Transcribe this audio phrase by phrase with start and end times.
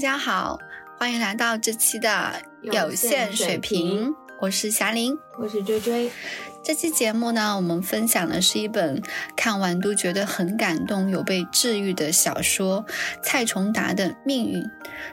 [0.00, 0.58] 家好，
[0.98, 6.10] 欢迎来到这期的有限水平，我是霞玲，我是追追。
[6.62, 9.02] 这期节目呢，我们分享的是一本
[9.34, 12.84] 看完都觉得很感动、有被治愈的小说
[13.22, 14.62] 《蔡崇达的命运》。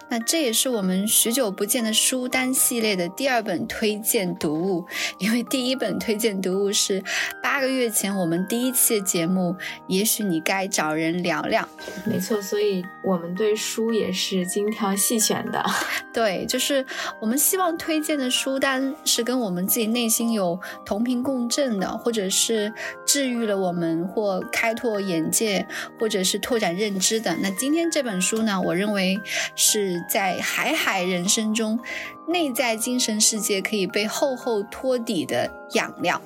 [0.09, 4.85] 那这也是我们许久不见的书单系列的第二本推荐读物，
[5.19, 7.01] 因为第一本推荐读物是
[7.41, 9.55] 八个月前我们第一期的节目，
[9.87, 11.67] 也许你该找人聊聊。
[12.05, 15.63] 没错，所以我们对书也是精挑细选的。
[16.13, 16.85] 对，就是
[17.21, 21.36] 我们希望推荐的书单是跟我们自己内心有同频共。
[21.37, 22.73] 共振的，或者是
[23.05, 25.67] 治愈了我们，或开拓眼界，
[25.99, 27.37] 或者是拓展认知的。
[27.43, 29.19] 那今天这本书呢，我认为
[29.55, 31.79] 是在海海人生中，
[32.27, 36.19] 内在精神世界可以被厚厚托底的养料。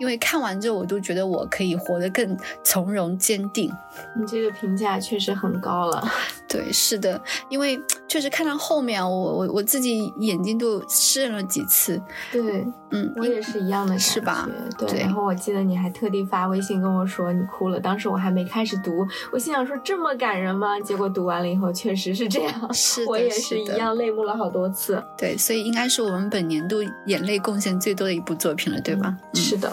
[0.00, 3.70] 因为看完之后，我都觉得我可以活得更从容坚定。
[4.16, 6.02] 你这个评价确实很高了。
[6.48, 12.00] 对，是的，因为确实看到后面，我我我自己眼睛都湿润了几次。
[12.32, 14.48] 对，嗯，我也是一样的，是吧？
[14.76, 14.98] 对。
[14.98, 20.80] 然后我记得你还特地发微信跟我说你哭了，当时我还没开始读，我心想说这么感人吗？
[20.80, 22.74] 结果读完了以后，确实是这样。
[22.74, 25.00] 是我也是一样，泪目了好多次。
[25.16, 29.16] 对，所以应该是我们本年度眼泪贡献最多的一部作品了，对吧？
[29.34, 29.72] 是的。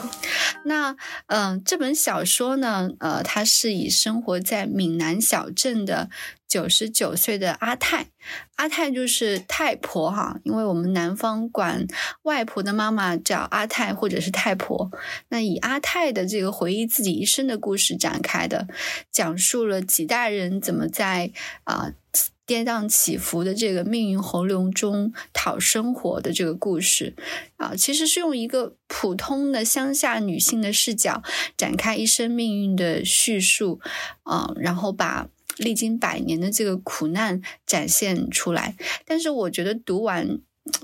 [0.64, 0.96] 那
[1.28, 6.10] 嗯，这本小说呢，呃，它是以生活在闽南小镇的
[6.48, 8.08] 九十九岁的阿泰，
[8.56, 11.86] 阿泰就是太婆哈，因为我们南方管
[12.24, 14.92] 外婆的妈妈叫阿泰或者是太婆。
[15.30, 18.68] 那以阿泰的这个回忆自己一生的故事展开的，
[19.12, 21.32] 讲述了几代人怎么在
[21.64, 21.94] 啊。
[22.48, 27.14] 跌宕起伏的这个命运洪流中讨生活的这个故事，
[27.58, 31.22] 啊，其实是用一个普通的乡下女性的视角
[31.58, 33.82] 展开一生命运的叙述，
[34.24, 38.78] 啊，然后把历经百年的这个苦难展现出来。
[39.06, 40.40] 但是我觉得读完，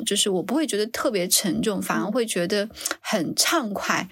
[0.06, 2.70] 就是我不会觉得特别沉重，反而会觉得
[3.00, 4.10] 很畅快，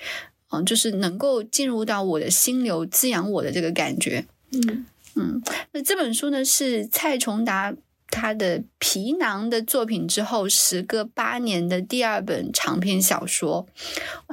[0.52, 4.86] 嗯，就是能够进入到我的心流，滋养我的这个感觉，嗯。
[5.16, 5.42] 嗯，
[5.74, 7.74] 那这本书呢是蔡崇达
[8.14, 13.66] 他的皮囊的作品之后，时隔八年的第二本长篇小说。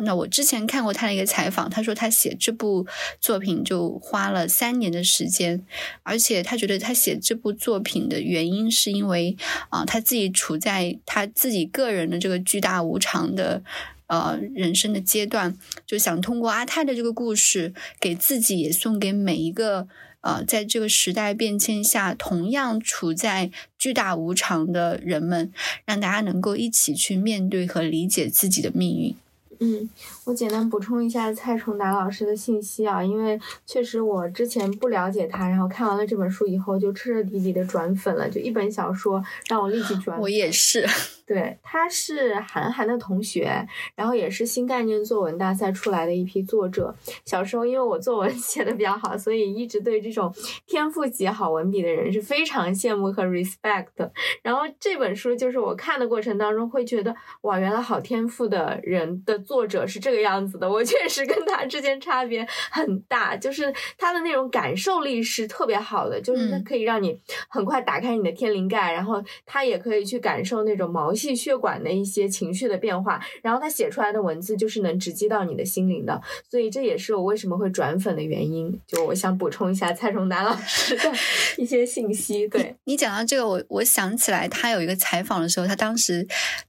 [0.02, 2.84] 那我之前看过他的一个采访，他说他写这部
[3.20, 5.64] 作品就花了三年的时间，
[6.02, 9.36] 而且他觉得他写这部作品的原因是因为
[9.68, 13.62] 啊他自己处在他自己个人的这个巨大无常的
[14.08, 15.56] 呃人生的阶段，
[15.86, 19.86] 就想通过阿泰的这个故事，给自己也送给每一个。
[20.20, 25.52] 呃，在这个时代变迁下，同样处在巨大无常的人们，
[25.84, 29.14] 让大家能够一起去面对和理解自己的命运。
[29.60, 29.90] 嗯，
[30.24, 40.20] 我简单补充一下蔡崇达老师的信息啊，因为确实我之前不了解他，然后看完了这本书以后，就彻彻底底的转粉了，就一本小说让我立即转。
[40.20, 40.88] 我也是。
[41.28, 46.96] 对，他是韩寒的同学，然后也是新概念作文大赛出来的一批作者。
[47.26, 50.34] 小时候因为我作文 写的比较好，所以一直对这种
[50.66, 54.10] 天赋极好文笔的人是非常羡慕和 respect 的。
[54.42, 60.66] 然后这本书就是我看的过程当中会觉得，哇，原来好天赋的人的作者是这个样子的。
[60.72, 71.17] 我确实跟他之间差别很大，就是他的那种感受力是特别好的，就是他可以让你很快打开你的天灵盖，然后他也可以去感受那种毛。
[71.18, 78.78] 气血管的一些情绪的变化，然后他写出来的文字就是能直击到你的心灵的，所以这也是我为什么会转粉的原因。
[78.86, 81.12] 就我想补充一下蔡崇达老师的
[81.56, 82.46] 一些信息。
[82.48, 86.26] 对你讲到这个，我我想起来他有一个采访的时候，他当时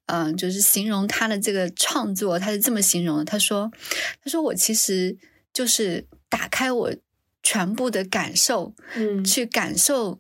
[0.08, 3.72] 嗯，就是形容他的这个创作，他是这么形容的：他说，
[4.24, 5.16] 他说我其实
[5.54, 6.92] 就是打开我
[7.44, 10.20] 全部的感受，嗯，去感受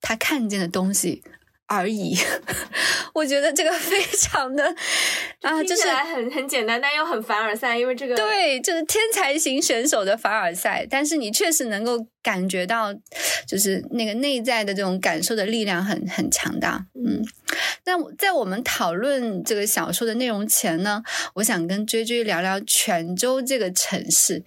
[0.00, 1.22] 他看见的东西。
[1.68, 2.16] 而已，
[3.14, 4.64] 我觉得这个非常的
[5.42, 12.92] 啊，就是很很简单，但又很凡尔赛，因为这个对，就是天才型选手的凡尔赛，但是你确实能够感觉到，
[13.46, 16.86] 就是那个内在的这种感受的力量很很强大。
[16.94, 17.22] 嗯，
[17.84, 21.02] 那在我们讨论这个小说的内容前呢，
[21.34, 24.42] 我想跟追追聊聊泉州这个城市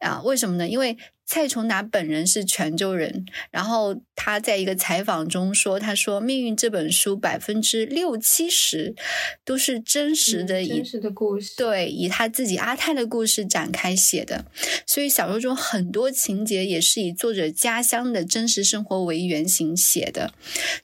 [0.00, 0.66] 啊，为什么呢？
[0.66, 0.96] 因为。
[1.26, 8.94] 蔡崇达本人是泉州人，然后他在一个采访中说：“他说《命运》这本书百分之六七十
[9.42, 14.44] 都是真实的，以真实的故事，对，以他自己阿泰的故事展开写的，
[14.86, 20.34] 所以小说中很多情节也是以作者家乡的真实生活为原型写的，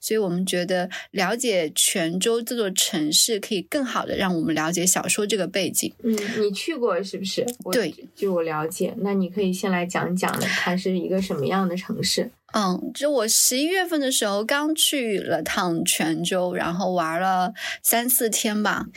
[0.01, 5.93] 所以我们觉得了解泉州这座城市，可以更好的让我们了解小说这个背景。
[6.03, 6.11] 嗯，
[6.41, 7.45] 你去过是不是？
[7.71, 12.31] 对，据我了解，那你可以先来讲讲。”它是一个什么样的城市？
[12.53, 18.87] 嗯，就我十一月份的时候刚去了趟泉州，然后玩了三四天吧。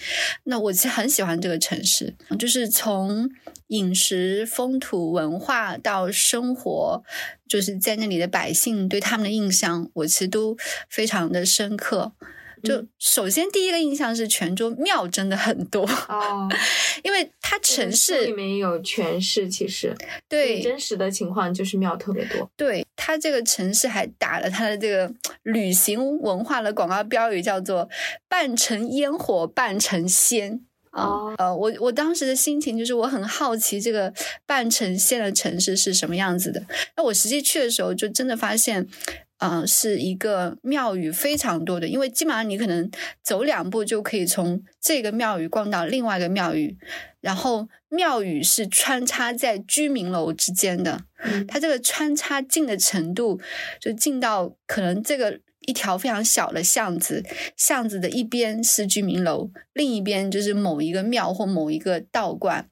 [0.42, 3.30] 那我其实很喜欢这个城市，就是从
[3.68, 7.04] 饮食、风土文化到生活，
[7.48, 10.56] 就是在那里的百姓对他们的印象，我其实都
[10.88, 12.12] 非常的深刻。
[12.64, 16.48] 就首先第一个印象是泉州庙真的很多哦，
[17.04, 19.94] 因为它城市里面有全市，其实
[20.28, 22.50] 对真实的情况就是庙特别多。
[22.56, 25.12] 对它这个城市还打了它的这个
[25.42, 27.88] 旅行文化的广告标语，叫做
[28.28, 31.34] “半城烟火半城仙”啊。
[31.38, 34.12] 呃，我我当时的心情就是我很好奇这个
[34.46, 36.64] 半城县的城市是什么样子的。
[36.96, 38.88] 那我实际去的时候，就真的发现。
[39.46, 42.90] 嗯，是一个庙宇非常多的，因为基本上你可能
[43.22, 46.78] 走两步就可以从这个庙宇逛到另外一个庙宇，
[47.20, 51.04] 然后庙宇是穿插在居民楼之间的，
[51.46, 53.38] 它这个穿插近的程度
[53.78, 57.22] 就近到可能这个一条非常小的巷子，
[57.54, 62.66] 巷子的一边是居民楼，另一边就是某一个庙或某一个道观。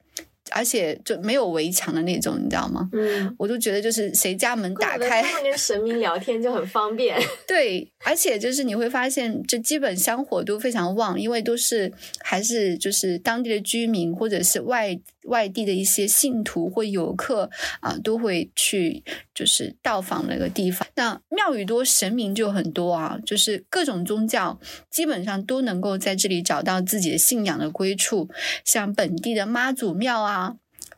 [0.53, 2.89] 而且就没有围墙的那种，你知道吗？
[2.93, 7.19] 嗯，我都觉得就是谁家门打开，跟神明聊天就很方便。
[7.47, 19.03] 对，而且就是你会发现，这基本香火都非常旺，因为都是还是就是当地的居民或者是外外地的一些信徒或游客啊，都会去
[19.33, 20.87] 就是到访那个地方。
[20.95, 24.59] 那庙宇多，神明就很多啊，就是各种宗教
[24.91, 28.29] 基本上都能够在这里找到自己的信仰的归处，
[28.65, 30.42] 像本地的妈祖庙啊。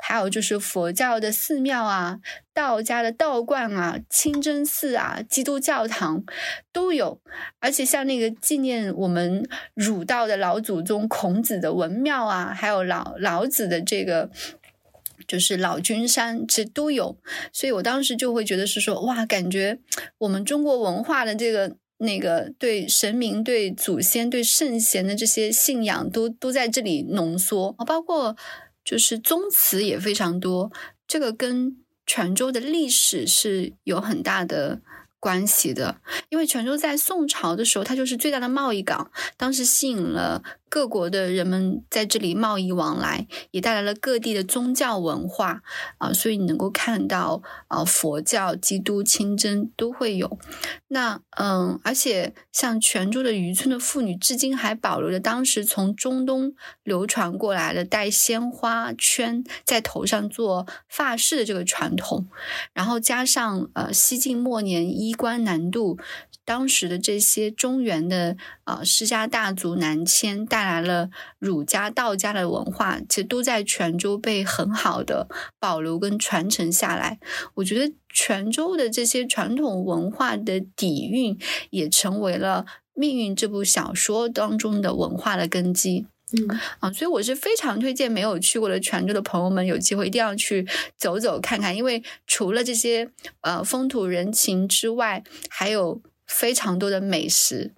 [0.07, 2.19] 还有就是佛教的寺庙啊，
[2.53, 6.23] 道家的道观啊，清真寺啊，基督教堂
[6.71, 7.19] 都有。
[7.59, 9.43] 而且像那个纪念我们
[9.73, 14.29] 儒道的老祖宗孔子的文庙啊，还有老老子的这个
[15.27, 17.17] 就是老君山，其实都有。
[17.51, 19.79] 所以我当时就会觉得是说，哇，感觉
[20.19, 28.37] 我们中国文化的这个那个对神明、对祖先、对圣贤的这些信仰，都都在这里浓缩，包括。
[28.85, 30.71] 就是宗祠也非常多，
[31.07, 34.79] 这个跟泉州的历史是有很大的
[35.19, 35.99] 关系的，
[36.29, 40.43] 因为泉州在宋朝的时候，它就是最大的贸易港，当时吸引了。
[40.75, 45.61] 各国的人们在这里贸易往来，也带来了各地的宗教文化
[45.99, 50.37] 啊，所以你能够看到啊，佛教、基督、清真都会有。
[50.89, 62.27] 那嗯，而且像泉州的渔村的妇女，至今还保留着当时从中东流传过来的戴鲜花圈在头上做发饰的这个传统，
[62.73, 65.97] 然后加上呃，西晋末年衣冠南渡。
[66.45, 71.09] 当时的这些中原的呃世家大族南迁，带来了
[71.39, 75.27] 儒家、道家的文化，其实都在泉州被很好的
[75.59, 77.19] 保留跟传承下来。
[77.55, 81.35] 我觉得泉州的这些传统文化的底蕴，
[81.71, 86.05] 也成为了《命运》这部小说当中的文化的根基。
[86.31, 93.09] 嗯啊，所以我是非常推荐没有去过的泉州的朋友们，有机会一定要去走走看看，因为除了这些
[93.41, 96.01] 呃风土人情之外，还有。
[96.35, 97.71] 非常多的美食，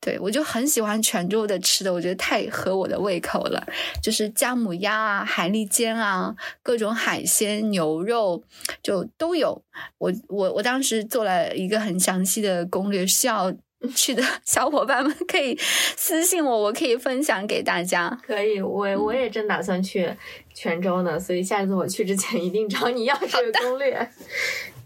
[0.00, 3.66] 对我就很喜欢泉州的吃的，我觉得太合我的胃口了。
[4.00, 8.44] 就是姜母鸭啊、海蛎煎啊、各种海鲜、牛肉
[8.82, 9.60] 就都有。
[9.98, 13.52] 我我我当时做了一个很详细的攻略，需要
[13.96, 15.58] 去的 小伙伴们 可以
[15.96, 18.16] 私信我，我可以分享给大家。
[18.26, 20.14] 可以，我我也正打算去
[20.54, 24.08] 泉州呢，所以下次我去之前一定找你要这个攻略。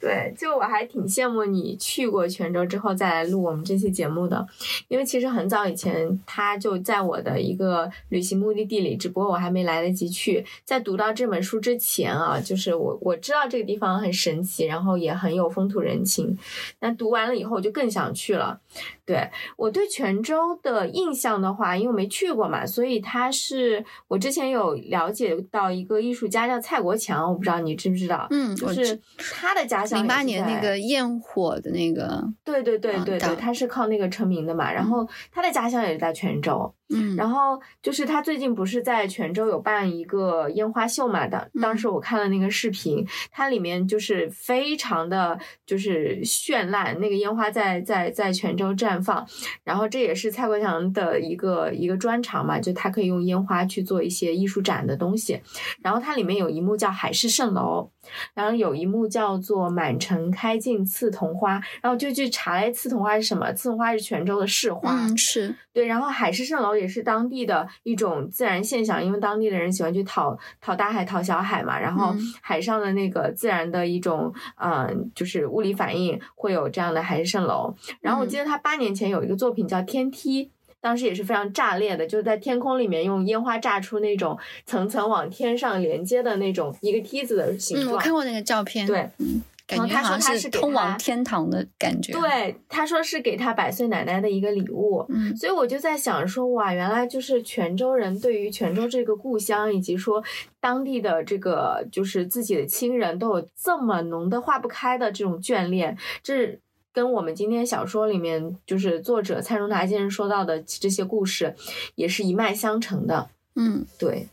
[0.01, 4.47] 对，就我还挺羡慕你去过泉州之后再来录我们这期节目的，
[4.89, 10.45] 因为其实很早以前他就在我的一个旅行目的地里，只不过我还没来得及去。
[10.65, 16.37] 在读到这本书之前啊，就是我我知道这个地方很神奇，然后也很有风土人情。
[16.81, 18.61] 那读完了以后，我就更想去了。
[19.05, 19.27] 对
[19.57, 28.27] 我对泉州的印象的话，因为我没去过嘛，所以他是我之前有了解到一个艺术家叫蔡国强，我不知道你知不知道？
[28.31, 34.73] 嗯，就是他的家乡零八年那个焰火的那个，对对对对对，他是靠那个成名的嘛。
[34.73, 36.75] 然后他的家乡也是在泉州。
[36.91, 41.27] 嗯，然后就是他最近不是在泉州有办一个烟花秀嘛？
[41.27, 49.27] 当当时我看了那个视频，它里面就是非常的就是绚烂，那个烟花在在在泉州绽放。
[49.65, 55.39] 然后这也是蔡国强的一个一个专长嘛，就他可以用烟花去做一些艺术展的东西。
[55.83, 57.91] 然后它里面有一幕叫海市蜃楼，
[58.33, 63.53] 然后有一幕叫做满城开尽刺桐花，然后就去查了刺桐花是什么？
[63.53, 65.87] 刺桐花是泉州的市花，嗯，是对。
[65.87, 66.69] 然后海市蜃楼。
[66.79, 74.33] 也是当地的一种自然现象，因为当地的人喜欢去讨讨大海、讨小海嘛，然后海上的那个自然的一种，
[74.63, 77.75] 嗯，就是物理反应会有这样的海市蜃楼。
[78.01, 80.45] 然后我记得他八年前有一个作品叫《天梯》。
[80.81, 87.91] 当时也是非常炸裂的，就是在天空里面用烟花炸出那种层层往天上连接的那种一个梯子的形状。
[87.91, 88.87] 嗯，我看过那个照片。
[88.87, 92.13] 对，嗯，感觉好像是通往天堂的感觉。
[92.13, 95.07] 对，他说是给他百岁奶奶的一个礼物。
[95.11, 100.25] 嗯，所以我就在想说，哇，原来就是泉州人对于泉州这个故乡，以及说
[100.59, 106.59] 当地的这个就是自己的亲人都有这么浓的化不开的这种眷恋，这。
[106.91, 111.55] 跟我们今天小说里面就是作者蔡荣达先生说到的这些故事，
[111.95, 113.29] 也是一脉相承的。
[113.55, 114.27] 嗯，对。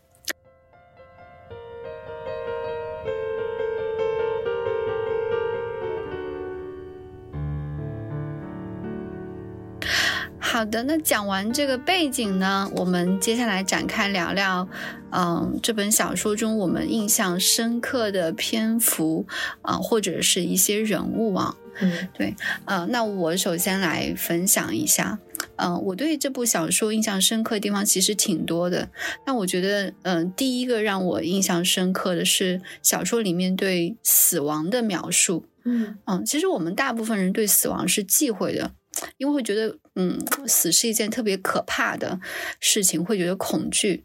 [10.56, 14.66] 好的，那讲完这个背景呢，我们接下来展开聊聊，
[15.12, 19.28] 嗯，这本小说中我们印象深刻的篇幅
[19.64, 21.58] 啊，或者是一些人物啊。
[21.82, 22.34] 嗯，对，
[22.64, 25.20] 呃，那我首先来分享一下，
[25.58, 28.88] 嗯，我对这部小说印象深刻的地方其实挺多的。
[29.28, 35.44] 那我觉得，嗯，第一个让我印象深刻的是小说里面对死亡的描述。
[35.66, 38.72] 嗯嗯，其实我们大部分人对死亡是忌讳的，
[39.18, 42.20] 因为会觉得，嗯，死是一件特别可怕的
[42.60, 44.04] 事情，会觉得恐惧，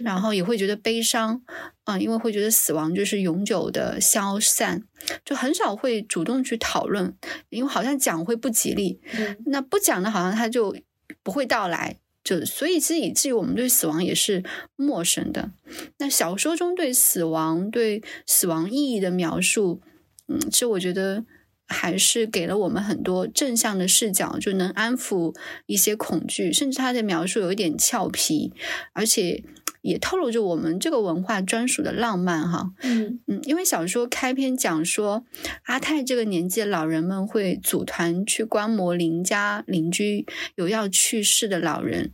[0.00, 1.42] 然后也会觉得悲伤。
[1.84, 4.84] 啊，因为会觉得死亡就是永久的消散，
[5.24, 7.12] 就很少会主动去讨论，
[7.48, 9.00] 因为好像讲会不吉利。
[9.46, 10.76] 那不讲的，好像它就
[11.24, 14.44] 不会到来，就所以其实以至于我们对死亡也是
[14.76, 15.50] 陌生的。
[15.98, 19.82] 那小说中对死亡、对死亡意义的描述，
[20.28, 21.24] 嗯，其实我觉得
[21.66, 25.34] 还是给了我们很多正向的视角，就能安抚
[25.66, 28.52] 一些恐惧，甚至他的描述有一点俏皮，
[28.92, 29.42] 而且。
[29.82, 35.24] 也透露着我们这个文化专属的浪漫，哈，嗯嗯，因为小说开篇讲说，
[35.64, 40.24] 阿泰这个年纪的老人们会组团去观摩邻家邻居
[40.54, 42.12] 有要去世的老人，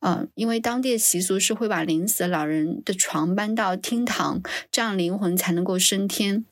[0.00, 6.44] 呃，因为当地的习俗是会把临死的老人的床搬到厅堂，这样灵魂才能够升天。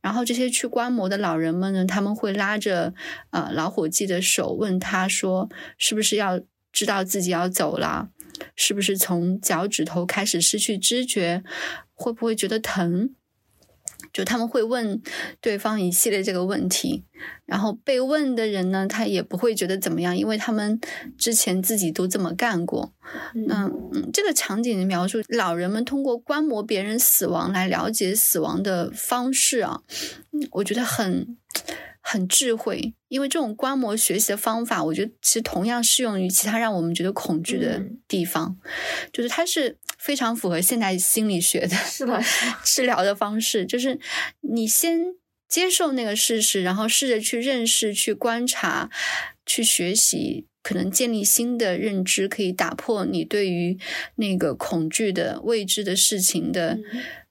[0.00, 2.94] 然后这些去观摩的老人们呢，他们会拉着
[3.30, 6.40] 呃老伙计的手，问他说，是不是要
[6.72, 8.08] 知道自己要走了？
[8.56, 11.42] 是不是从脚趾头开始失去知觉？
[11.92, 13.14] 会不会觉得疼？
[14.12, 15.00] 就他们会问
[15.40, 17.04] 对方一系列这个问题，
[17.46, 20.80] 然后被问的人呢，他也不会觉得怎么样，因为他们
[21.18, 22.92] 之前自己都这么干过。
[23.46, 29.82] 那嗯，这个场景的描述，老人们通过观摩别人死亡来了解死亡的方式啊，
[30.52, 31.36] 我觉得很。
[32.06, 38.58] 很智慧，因为这种观摩学习的方法，我觉得其实同样适用于其他让我们觉得恐惧的地方，
[39.10, 42.22] 就是它是非常符合现代心理学的， 是的，
[42.62, 43.98] 治疗的方式，就是
[44.42, 45.14] 你先
[45.48, 48.90] 接受那个事实，然后试着去认识、去观察、
[49.46, 53.78] 去学习，可能建立新的认知，可以打破你对于
[54.16, 56.78] 那个恐惧的未知的事情的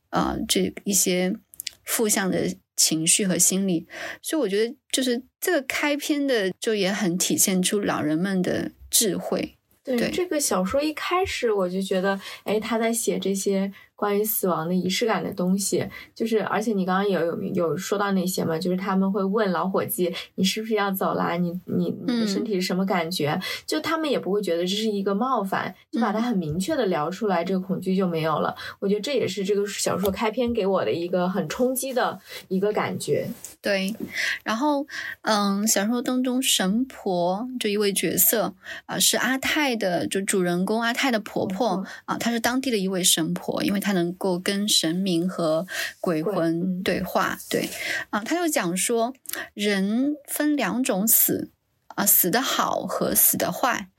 [0.10, 1.36] 啊这一些
[1.84, 2.56] 负向的。
[2.76, 3.86] 情绪和心理，
[4.20, 9.56] 所以我觉得就是这个开篇的就也很体现出老人们的智慧。
[9.84, 13.72] 对这个小说一开始我就觉得，哎，他在写这些。
[13.96, 21.38] 关于死亡的仪式感的东西，就是而且你刚刚有有有说到那些嘛，就是他们会问老伙计，你是不是要走啦？
[21.38, 23.40] 你你你的身体是什么感觉？
[23.66, 28.54] 就他们也不会觉得这是一个冒犯，就把它很明确的聊出来，这个恐惧就没有了。
[28.80, 33.28] 我觉得这也是这个小说开篇给我的一个很冲击的一个感觉。
[33.62, 33.96] 对，
[34.44, 34.86] 然后
[35.22, 38.54] 嗯，小说当中神婆这一位角色
[38.86, 43.94] 啊，是阿泰的就主人公阿泰的婆婆啊，她是当地的一位神婆，因为她。
[43.94, 45.68] 能够跟神明和
[46.00, 47.70] 鬼魂对话，对
[48.10, 49.14] 啊，他就讲说，
[49.54, 51.52] 人分两种死
[51.90, 53.90] 啊，死的好和死的坏。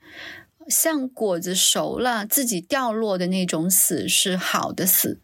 [0.67, 5.21] 像果子熟了自己掉落的那种死是好的死，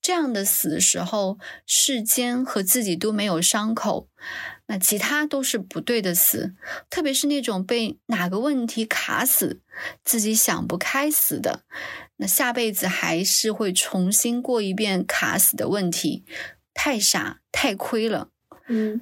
[0.00, 4.08] 这样的死的时候，世间和自己都没有伤口，
[4.66, 6.54] 那其他都是不对的死。
[6.88, 9.60] 特别是那种被哪个问题卡死，
[10.02, 11.64] 自己想不开死的，
[12.16, 16.24] 那下辈子还是会重新过一遍卡死的问题，
[16.72, 18.28] 太傻太亏了。
[18.68, 19.00] 嗯。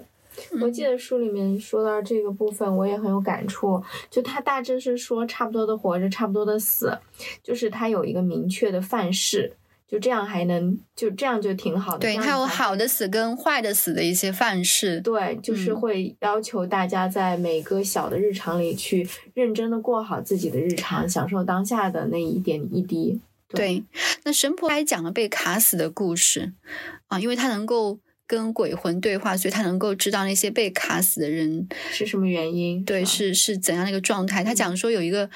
[0.61, 3.81] 我记得书里面说到这个部分，我也很有感触。
[4.11, 6.99] 就他大致是说，差不多的活着，差不多的死，
[7.41, 9.57] 就是他有一个明确的范式，
[9.87, 11.99] 就这样还能就这样就挺好的。
[11.99, 12.85] 对他有好的。
[12.95, 15.01] 死跟坏的死的一些范式。
[15.01, 23.21] 对，就是嗯会要求大家在每个小的日常里去认真的过好自己的日常，享受当下的那一点一滴。
[23.49, 23.83] 对，
[24.25, 26.53] 那神婆还讲了被卡死的故事
[27.09, 32.85] 啊，因为他能够跟鬼魂对话，所以他能够知道那些被卡死的人是什么原因？
[32.85, 34.45] 对是是怎样的一个状态。
[34.45, 35.29] 他讲说有一个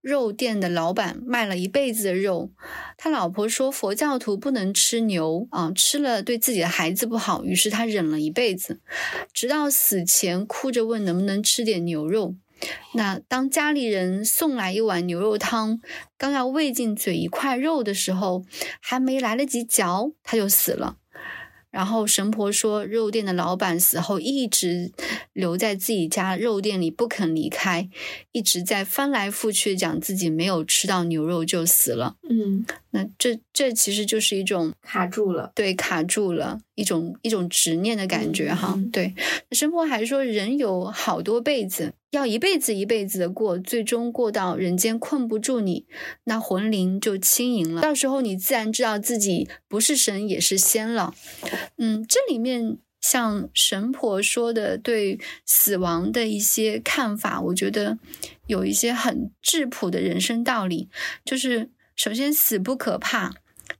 [0.00, 2.50] 肉店的老板卖了一辈子的肉，
[2.96, 8.80] 他老婆说佛教徒不能吃牛啊，吃了对自己的孩子不好，于是他忍了一辈子，
[9.32, 12.34] 直到死前哭着问能不能吃点牛肉。
[12.94, 15.80] 那当家里人送来一碗牛肉汤，
[16.16, 18.44] 刚要喂进嘴一块肉的时候，
[18.80, 20.96] 还没来得及嚼，他就死了。
[21.70, 24.90] 然后神婆说，肉店的老板死后一直
[25.32, 27.88] 留在自己家肉店里不肯离开，
[28.32, 32.16] 一直在翻来覆去讲自己没有吃到牛肉就死了。
[32.28, 35.52] 嗯，那这这其实就是一种卡住了。
[35.54, 38.78] 对卡住了一种一种执念的感觉哈。
[38.90, 39.14] 对，
[39.52, 45.86] 神婆还说，人有好多辈子，要一辈子一辈子的过，最终过到人间困不住你，
[46.24, 47.80] 那魂灵就轻盈了。
[47.82, 51.14] 到时候你自然知道自己不是神也是仙了。
[51.76, 52.78] 嗯，这里面。
[53.00, 57.96] 像神婆说的对死亡的一些看法，我觉得
[58.48, 60.88] 有一些很质朴的人生道理，
[61.24, 63.34] 就是首先死不可怕，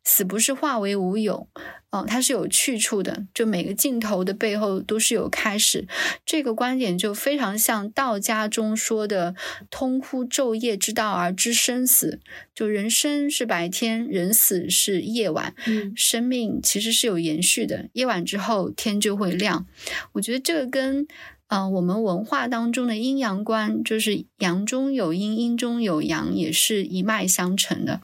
[0.05, 1.49] 死不是化为无有，
[1.91, 5.87] 哦、它是有去处的，就每个镜头的背后都是有开始。
[6.27, 9.35] 这个观点就非常像道家中说的
[9.71, 12.21] “通乎昼夜之道而知生死”，
[12.55, 19.67] 就人生是白天，人死是夜晚，嗯生命其实是有延续的，夜晚之后天就会亮。
[20.13, 21.09] 我觉得这个跟
[21.49, 28.01] 呃我们文化当中的阴阳观，就是阳中有阴，阴中有阳，也是一脉相承的。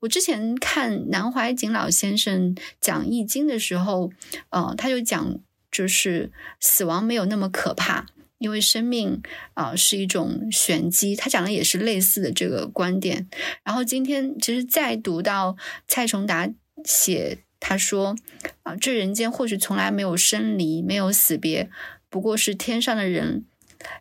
[0.00, 4.10] 我之前看南怀瑾老先生讲《易经》的时候，
[4.50, 5.38] 呃，他就讲
[5.72, 8.06] 就是死亡没有那么可怕。
[8.38, 9.20] 因为生命
[9.54, 13.28] 啊、是一种玄机，他讲的也是类似的这个观点。
[13.64, 15.56] 然后今天其实再读到
[15.88, 16.48] 蔡崇达
[16.84, 18.16] 写，他说
[18.62, 21.68] 啊、这人间或许从来没有生离，没有死别，
[22.10, 23.44] 不过是天上的人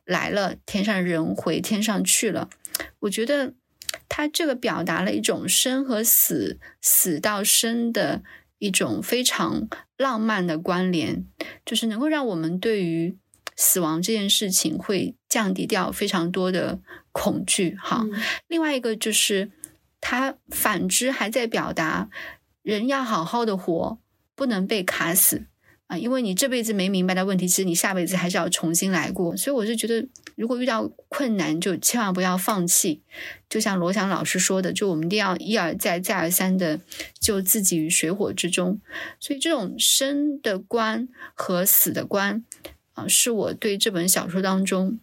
[0.06, 2.50] 来了，天上的人回天上去了。
[3.00, 3.54] 我觉得
[4.08, 8.24] 他这个表达了一种生和死、死到生的
[8.60, 9.68] 一种非常
[9.98, 11.26] 浪漫的关联，
[11.66, 13.18] 就是能够让我们对于
[13.56, 16.80] 死亡这件事情会降低掉非常多的
[17.12, 17.76] 恐惧。
[17.82, 19.52] 哈，嗯另外一个就是，
[20.00, 22.10] 他反之还在表达，
[22.62, 24.00] 人要好好的活，
[24.36, 25.46] 不能被卡死
[25.88, 29.36] 啊、因为你这辈子没明白的问题，其实你下辈子还是要重新来过。
[29.38, 33.02] 所以我是觉得，如果遇到困难，就千万不要放弃。
[33.50, 36.82] 就像罗翔老师说的，就我们一定要一而再、再而三的
[37.20, 38.82] 救自己于水火之中。
[39.20, 42.44] 所以这种生的观和死的观，
[42.94, 45.00] 啊、是我对这本小说当中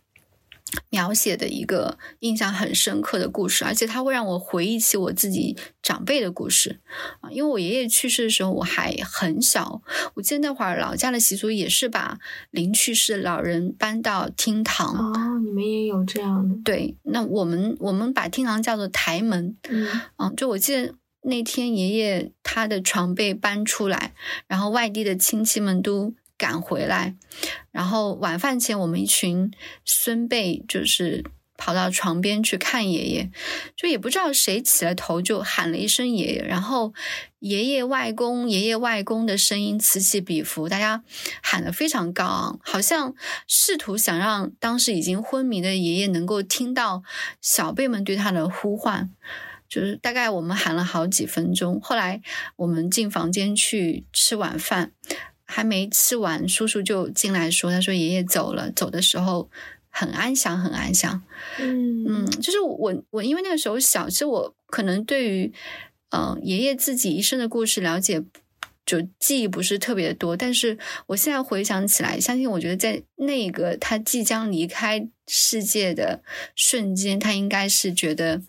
[0.90, 6.80] 描写的一个印象很深刻的故事，而且它会让我回忆起我自己长辈的故事
[7.20, 7.30] 啊。
[7.30, 9.82] 因为我爷爷去世的时候我还很小，
[10.14, 12.18] 我记得那会儿老家的习俗也是把
[12.50, 14.94] 临去世的老人搬到厅堂。
[14.94, 24.12] 哦，你们也有这样的，对，那我们我们把厅堂叫做台门，嗯嗯，就我记得那天爷爷他的床被搬出来，
[24.46, 27.14] 然后外地的亲戚们都赶回来，
[27.70, 29.52] 然后晚饭前我们一群
[29.84, 31.24] 孙辈就是
[31.56, 33.30] 跑到床边去看爷爷，
[33.76, 36.92] 就也不知道谁起了头就喊了一声爷爷，然后
[37.38, 41.04] 爷爷外公爷爷外公的声音此起彼伏，大家
[41.42, 43.14] 喊得非常高昂，好像
[43.46, 47.04] 试图想让当时已经昏迷的爷爷能够听到
[47.40, 49.10] 小辈们对他的呼唤。
[49.66, 52.20] 就是大概我们喊了好几分钟，后来
[52.56, 54.92] 我们进房间去吃晚饭，
[55.44, 59.50] 还没吃完，叔叔就进来说：“他说爷爷走了，走的时候
[59.90, 61.22] 很安详，很安详。”
[61.60, 65.52] 嗯嗯，就是我我因为那个时候小，其实我可能对于
[66.10, 68.22] 嗯、呃爷爷自己一生的故事了解
[68.86, 70.76] 就记忆不是特别的多，但是
[71.06, 76.22] 我现在回想起来，相信我觉得在那个他即将离开世界的
[76.54, 78.42] 瞬间，他应该是觉得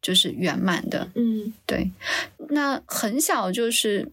[0.00, 1.10] 就是圆满的。
[1.14, 1.90] 嗯对，
[2.48, 4.10] 那很小就是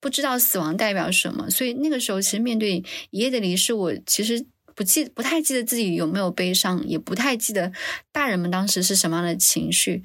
[0.00, 7.72] 不知道死亡代表什么，所以那个时候其实面对爷爷的离世，我其实不记不太记得自己有没有悲伤，也不太记得
[8.12, 10.04] 大人们当时是什么样的情绪。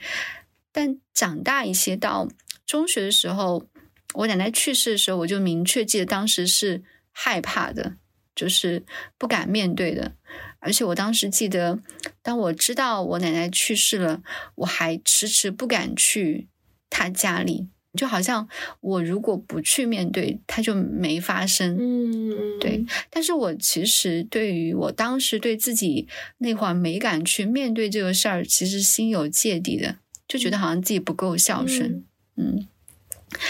[0.71, 2.29] 但长大一些到
[2.65, 3.67] 中学的时候，
[4.13, 7.97] 我奶奶去世的时候，我就明确记得当时是害怕的，
[8.33, 8.85] 就是
[9.17, 10.13] 不敢面对的。
[10.59, 11.79] 而且我当时记得，
[12.21, 14.21] 当我知道我奶奶去世了，
[14.55, 16.47] 我还迟迟不敢去
[16.89, 18.47] 她家里，就好像
[18.79, 21.75] 我如果不去面对，它就没发生。
[21.77, 22.85] 嗯，对。
[23.09, 32.05] 但是我其实对于我当时对自己那会儿没敢去面对这个事儿，其实心有芥蒂的，就觉得好像自己不够孝顺。
[32.37, 32.65] 嗯。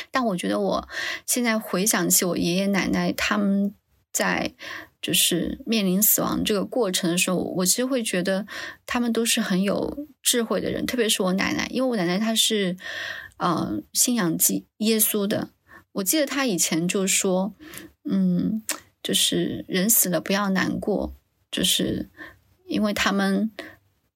[0.10, 0.90] 但我觉得我
[1.28, 3.74] 现在回想起我爷爷奶奶他们
[4.12, 4.54] 在
[5.02, 8.48] 就是面临死亡这个过程的时候，我其实会觉得
[8.88, 12.76] 他们都是很有智慧的人，特别是我奶奶，因为我奶奶她是。
[13.42, 15.50] 呃，信仰基耶稣的，
[15.94, 17.56] 我记得他以前就说，
[18.04, 18.62] 嗯，
[19.02, 21.16] 就是人死了不要难过，
[21.52, 22.12] 就是
[22.68, 23.50] 因为他们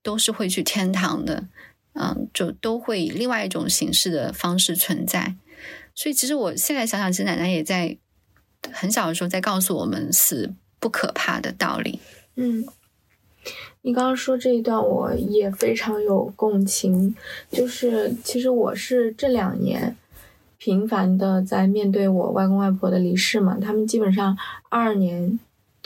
[0.03, 1.47] 都是会去天堂的，
[1.93, 5.35] 嗯，就都会以另外一种形式的方式存在。
[5.95, 7.97] 所以，其实我现在想想，其实奶奶也在
[8.71, 11.99] 很小的时候在告诉我们死不可怕的道理。
[12.35, 12.63] 嗯。
[13.81, 17.15] 你刚刚说这一段，我也非常有共情。
[17.49, 19.95] 就是其实我是这两年
[20.57, 24.37] 频繁的在面对我外公外婆的离世嘛，他们基本上
[24.69, 25.39] 二二年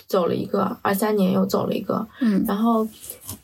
[0.08, 2.08] 走了一个，二三年又走了一个。
[2.22, 2.88] 嗯，然后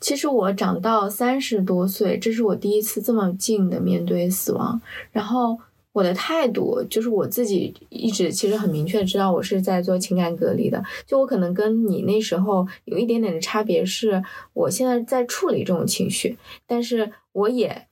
[0.00, 4.80] 其实我长到三十多岁，这是我第一次这么近的面对死亡，
[5.12, 5.58] 然后。
[5.96, 17.86] 我的态度就是我自己一直其实很明确知道我是在做情感隔离的，就我可能跟你那时候有一点点的差别是，我现在在处理这种情绪，但是我也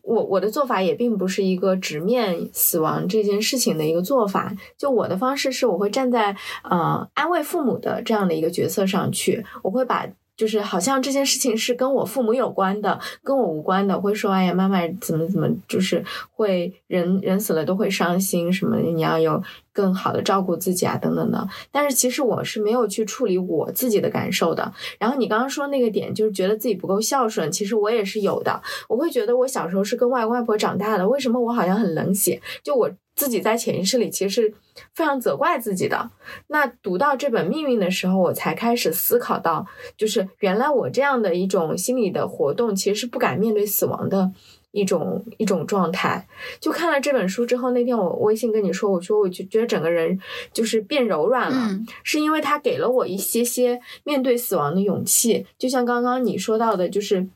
[0.00, 6.34] 我我的做法也并不是一个直面死亡这件事情的一个做法，就我的方式是我会站在
[6.64, 10.08] 呃安慰父母的这样的一个角色上去，我会把。
[10.36, 14.00] 就是好像这件事情是跟我父母有关的，跟我无关的。
[14.00, 19.42] 会说哎呀，妈妈怎么怎么，就是会人人死了都会伤心什么，你要有
[19.72, 21.46] 更好的照顾自己啊，等等的。
[21.70, 24.72] 但是其实我是没有去处理我自己的感受的。
[24.98, 28.60] 然后你刚刚说那个点，就是觉得自己不够孝顺，其实我也是有的。
[28.88, 32.40] 我会觉得我小时候是跟外公外婆长大的，为什么我好像很冷血？
[32.64, 32.90] 就我。
[33.22, 34.54] 自己在潜意识里其实是
[34.96, 36.10] 非常责怪自己的。
[36.48, 39.64] 那读到这本命运的时候，我才开始思考到，
[39.96, 44.32] 就是原来我这样的一种心理的活动，其实是不敢面对死亡的
[44.72, 46.26] 一种一种状态。
[46.58, 50.18] 就看了这本书之后，那天我微信跟你说，我说我就觉得整个人
[50.52, 55.46] 就是变柔软了，是因为它给了我一些些面对死亡的勇气。
[55.56, 57.28] 就像刚刚你说到的，就是。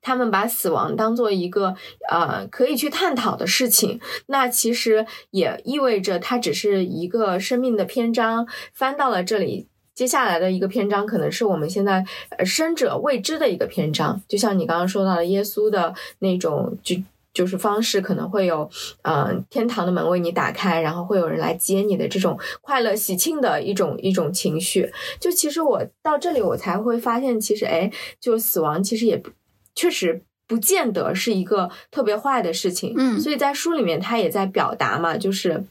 [0.00, 1.74] 他们把死亡当做一个
[2.10, 14.22] 呃可以去探讨的事情，那其实也意味着它只是一个生命的篇章，翻到了这里，接下来的一个篇章可能是我们现在呃生者未知的一个篇章。
[14.28, 16.96] 就像你刚刚说到的，耶稣的那种就
[17.34, 18.70] 就是方式，可能会有
[19.02, 24.90] 嗯天堂的门为你打开，然后会有人来接你的这种快乐喜庆的一种一种情绪。
[25.20, 29.20] 就其实我到这里，我才会发现，其实哎，就死亡其实也。
[29.78, 35.62] 确实不见得是一个特别坏的事情，嗯，所以在书里面他也在表达嘛，就是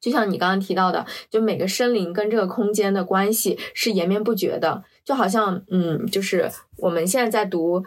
[0.00, 7.80] 就像你刚刚提到的，就每个生灵跟这个空间的关系是延绵不绝的，就好像嗯，就是我们现在在读《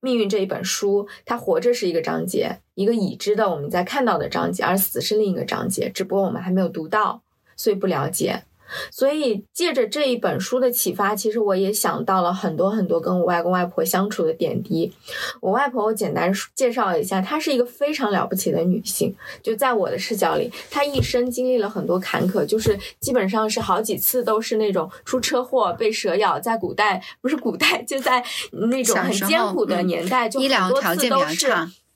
[0.00, 7.22] 命运》这一本书，它活着是一个章节，一个已知的我们在看到的章节，而死是另一个章节，只不过我们还没有读到，
[7.54, 8.42] 所以不了解。
[8.90, 14.92] 所以借着这一本书的启发，其实我也想到了很多很多跟我外公外婆相处的点滴。
[15.40, 19.14] 我外婆，我简单介绍一下，她是一个非常了不起的女性。
[19.42, 26.40] 就在我的视角里，她一生经历了很多坎坷，就是基本上是好几次都是那种出车祸、被蛇咬。
[26.40, 28.24] 在古代，不是古代，就在
[28.70, 31.48] 那种很艰苦的年代，就很多次都是。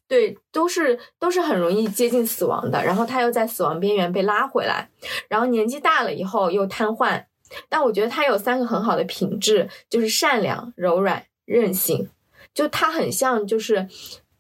[0.07, 4.89] 对，都是都是很容易接近死亡的，然后他又在死亡边缘被拉回来，
[5.29, 7.25] 然后年纪大了以后又瘫痪。
[7.69, 12.09] 但我觉得他有三个很好的品质，就是善良、柔软、韧性。
[12.53, 13.89] 就他很像，就是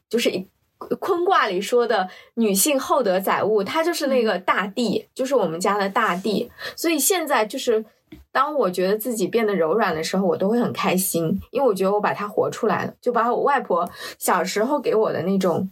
[0.08, 0.30] 就是
[1.00, 6.50] 坤卦里说的女性厚德载物，她就是那个大地，就是我们家的大地。
[6.76, 7.84] 所以现在就是。
[8.34, 15.70] 当我觉得自己变得柔软的时候，我都会很开心，因为我觉得我把它活出来了，就把我外婆小时候给我的那种，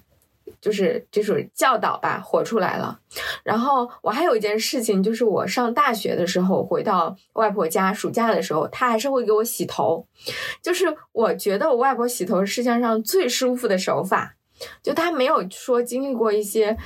[0.61, 3.01] 就是这种教导吧，活出来了。
[3.42, 10.07] 然后我还有一件事情，就是我上大学的时候回到外婆家，暑假的时候，她还是会给我洗头，
[10.62, 14.37] 就是我觉得我外婆洗头是世界上最舒服的手法，
[14.81, 16.79] 就她没有说经历过一些。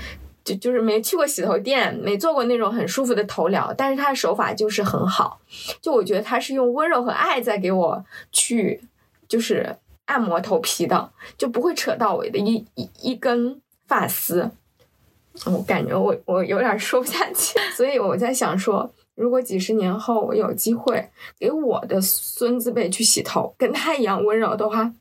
[0.46, 5.40] 就就是没去过洗头店，没做过那种很舒服的头疗，但是他的手法就是很好。
[5.82, 8.80] 就我觉得他是用温柔和爱在给我去，
[9.26, 14.48] 就是按摩头皮的，就不会扯到我的一一一根发丝。
[15.46, 24.92] 我感觉我我有点说不下去， 所以我在想说，如果几十年后我有机会给我的孙子辈去洗头，跟他一样温柔的话，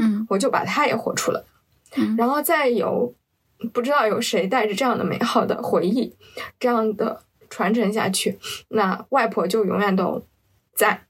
[0.00, 1.42] 嗯，我就把他也活出来，
[2.16, 3.12] 然后再有。
[3.72, 6.14] 不知道有谁带着这样的美好的回忆，
[6.58, 8.38] 这样的传承下去，
[8.68, 10.26] 那外婆就永远都
[10.74, 11.06] 在，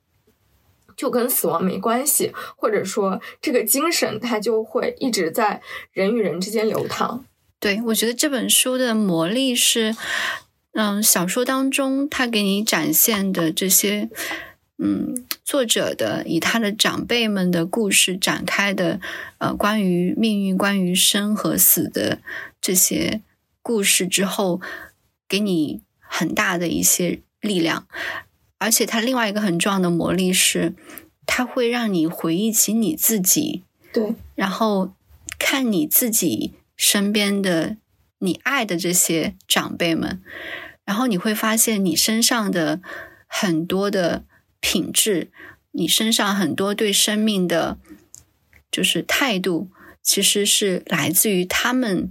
[0.96, 5.60] 就跟死亡没关系，或者说这个精神它就会一直在
[5.92, 7.24] 人与人之间流淌。
[7.58, 9.96] 对，我觉得这本书的魔力是，
[10.72, 14.10] 嗯，小说当中他给你展现的这些，
[14.84, 19.00] 嗯，作者的以他的长辈们的故事展开的，
[19.38, 22.18] 呃，关于命运、关于生和死的
[22.60, 23.22] 这些
[23.62, 24.60] 故事之后，
[25.26, 27.86] 给你很大的一些力量。
[28.58, 30.74] 而且，它另外一个很重要的魔力是，
[31.24, 34.92] 它会让你回忆起你自己，对，然后
[35.38, 36.52] 看你自己。
[36.76, 37.76] 身边的
[38.18, 40.20] 你爱的这些长辈们，
[40.84, 42.80] 然后你会发现你身上的
[43.28, 44.24] 很多的
[44.64, 45.28] 品质，
[45.72, 47.76] 你身上很多对生命的，
[48.70, 49.68] 就是态度，
[50.02, 52.10] 其实是来自于他们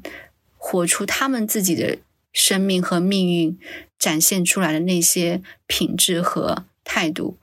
[0.56, 1.98] 活出他们自己的
[2.32, 3.58] 生命和命运
[3.98, 7.39] 展现出来的那些品质和态度，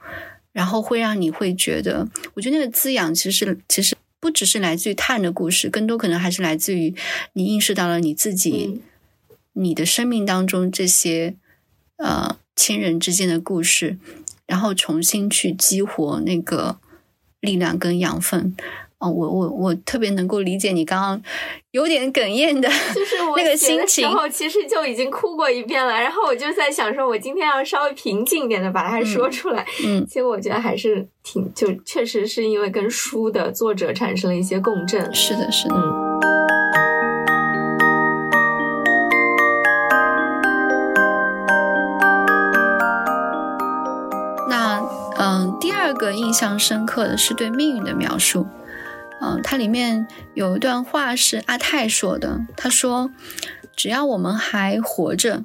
[0.53, 3.97] 然后会让你会觉得，我觉得那个滋养其实其实。
[4.23, 6.95] 不只是来自于他人的故事，更多可能还是来自于
[7.33, 8.83] 你意识到了你自己，
[9.55, 11.37] 你的生命当中这些
[11.97, 13.97] 呃亲人之间的故事，
[14.51, 16.77] 然后重新去激活那个
[17.41, 18.57] 力量跟养分。
[18.99, 21.23] 哦，我我我特别能够理解你刚刚
[21.71, 24.05] 有点哽咽的， 就是我 那个心情。
[24.05, 29.65] 然后其实就已经哭过一遍了，然后我就在想说，我今天要稍微平静一点的把它说出来。
[29.87, 35.01] 嗯，其实我觉得还是挺，就确实是因为跟书的作者产生了一些共振。
[35.15, 35.75] 是的，是的。
[35.75, 36.10] 那
[46.01, 48.47] 个印象深刻的是对命运的描述。
[49.21, 52.41] 嗯，它里面有一段话是阿泰说的。
[52.57, 53.11] 他说
[53.77, 55.45] ：“只要我们还活着，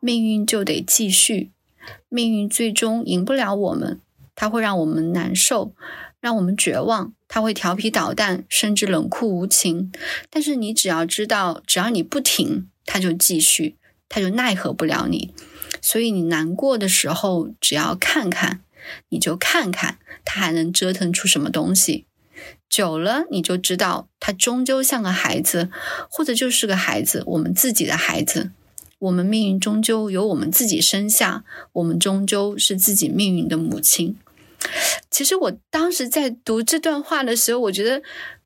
[0.00, 1.50] 命运就得继续。
[2.08, 4.00] 命运最终赢不了我们，
[4.34, 5.74] 它会让我们难受，
[6.18, 7.12] 让我们绝望。
[7.28, 9.92] 它会调皮捣蛋，甚至冷酷无情。
[10.30, 13.76] 但是你只要知道，只要你不停，它就继续，
[14.08, 15.34] 它就奈何不了你。
[15.82, 18.60] 所以你难过的时候，只要看看，
[19.10, 22.06] 你就看看，他还能折腾出什么东西。”
[22.70, 25.68] 久了，你就知道他终究像个孩子，
[26.08, 28.52] 或者就是个孩子，我们自己的孩子。
[29.00, 34.16] 我们命运终究由我们自己生下，我们终究是自己命运的母亲。
[35.10, 38.02] 其实我当时在读这段话的时候，我觉得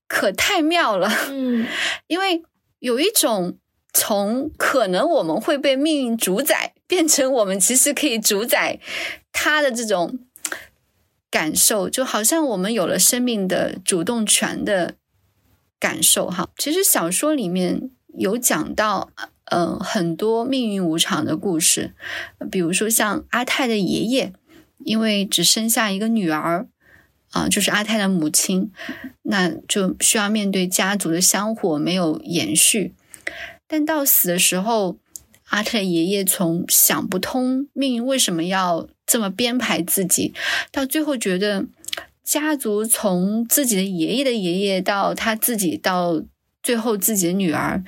[0.09, 1.09] 可太妙了。
[1.29, 1.67] 嗯，
[2.07, 2.43] 因为
[2.79, 3.59] 有一种
[3.93, 8.81] 从可能我们会被命运主宰，变成我们其实可以主宰
[9.33, 10.19] 他的这种。
[11.35, 14.95] 感受就好像我们有了生命的主动权的
[15.81, 16.49] 感受哈。
[16.57, 19.11] 其实小说里面有讲到，
[19.47, 21.93] 呃，很多命运无常的故事，
[22.53, 24.33] 比如说像阿泰的爷爷，
[24.85, 26.69] 因为只生下一个女儿，
[27.33, 28.71] 啊，就是阿泰的母亲，
[29.23, 32.95] 那就需要面对家族的香火没有延续，
[33.67, 34.99] 但到死的时候。
[35.51, 40.33] 阿特爷爷从想不通命运为什么要这么编排自己，
[40.73, 41.67] 到最后觉得
[42.25, 46.23] 家族从自己的爷爷的爷爷到他自己，到
[46.63, 47.85] 最后自己的女儿，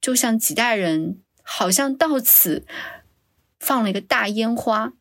[0.00, 2.64] 就像几代人，好像到此
[3.60, 4.94] 放了一个大烟花，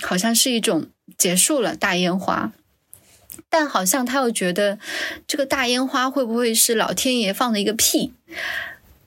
[0.00, 0.86] 好像是一种
[1.18, 2.52] 结束了大烟花，
[3.50, 4.78] 但好像他又觉得
[5.26, 8.14] 这个大烟花会不会是老天爷放的一个屁？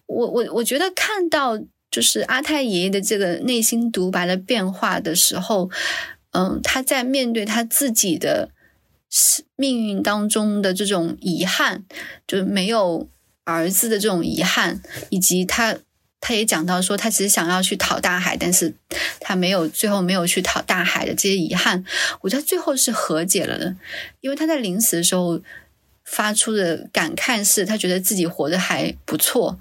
[0.08, 1.58] 我我我觉得看到。
[1.92, 5.70] 就是阿泰爷爷的这个内心独白的变化的时候，
[6.32, 8.50] 嗯，他在面对他自己的
[9.58, 11.84] 命运当中的这种遗憾，
[12.26, 13.10] 就是没有
[13.44, 15.76] 儿子的这种遗憾，以及他
[16.22, 18.74] 他也讲到说，他其实想要去讨大海，但是
[19.20, 21.84] 他没有最后没有去讨大海的这些遗憾，
[22.22, 23.76] 我觉得最后是和解了的，
[24.22, 25.42] 因为他在临死的时候。
[26.12, 29.58] 发出的感慨是，他觉得自己活得还不错，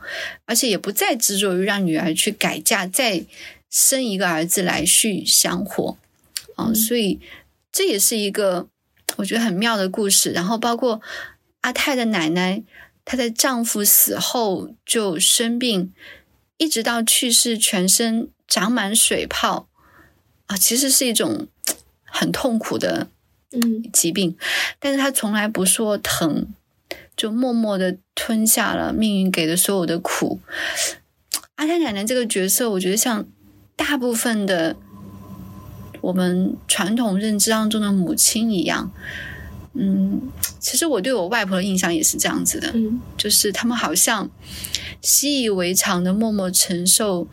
[0.46, 3.24] 而且也不再执着于让女儿去改嫁，再
[3.70, 5.96] 生一个儿子来续香火
[6.56, 6.74] 啊。
[6.74, 7.20] 所以
[7.70, 8.66] 这也是一个
[9.18, 10.32] 我觉得很妙的故事。
[10.32, 11.00] 然后包括
[11.60, 12.64] 阿泰的奶奶，
[13.04, 15.94] 她在丈夫死后就生病，
[16.56, 19.68] 一直到去世，全身长满水泡
[20.46, 21.46] 啊，其实是一种
[22.02, 23.06] 很痛苦的。
[23.52, 24.36] 嗯，疾病，
[24.78, 26.46] 但是他从来不说疼，
[27.16, 30.40] 就默默的吞下了命运给的所有的苦。
[31.56, 33.26] 阿泰奶奶这个角色，我觉得像
[33.76, 34.76] 大部分的
[36.00, 38.90] 我们传统认知当中的母亲一样，
[39.74, 40.22] 嗯，
[40.58, 44.30] 其实我对我外婆的印象也是这样子的，嗯就是他们好像
[45.02, 47.26] 习以为常的默默承受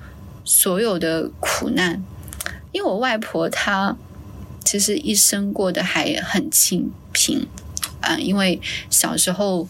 [0.43, 2.03] 所有的苦难。
[2.73, 3.95] 因为我外婆她
[4.67, 7.47] 其实一生过得还很清贫，
[8.01, 9.65] 啊、因为小时候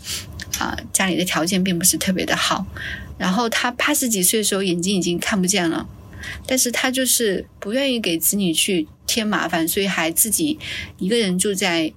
[0.58, 2.66] 啊、家里的条件并不是特别的好，
[3.20, 5.88] 然后他八十几岁的时候眼睛已经看不见了，
[6.48, 10.58] 但是他就是不愿意给子女去添麻烦，所以还自己
[10.98, 11.94] 一个人住在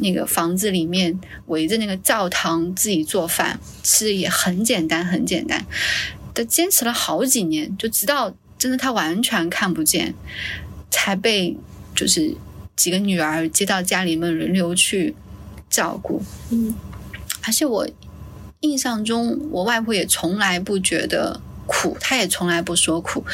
[0.00, 5.66] 那个房子里面，围着那个灶堂自己做饭，吃的也很简单，很简单。
[6.32, 10.14] 他坚持了好几年，就直到真的他完全看不见，
[10.90, 11.54] 才被
[11.96, 12.36] 就是
[12.76, 15.16] 几个女儿接到家里面轮流去
[15.68, 16.22] 照顾。
[16.50, 16.74] 嗯
[17.42, 17.88] 而且我
[18.60, 23.24] 印象中，我外婆也从来不觉得苦，她也从来不说苦，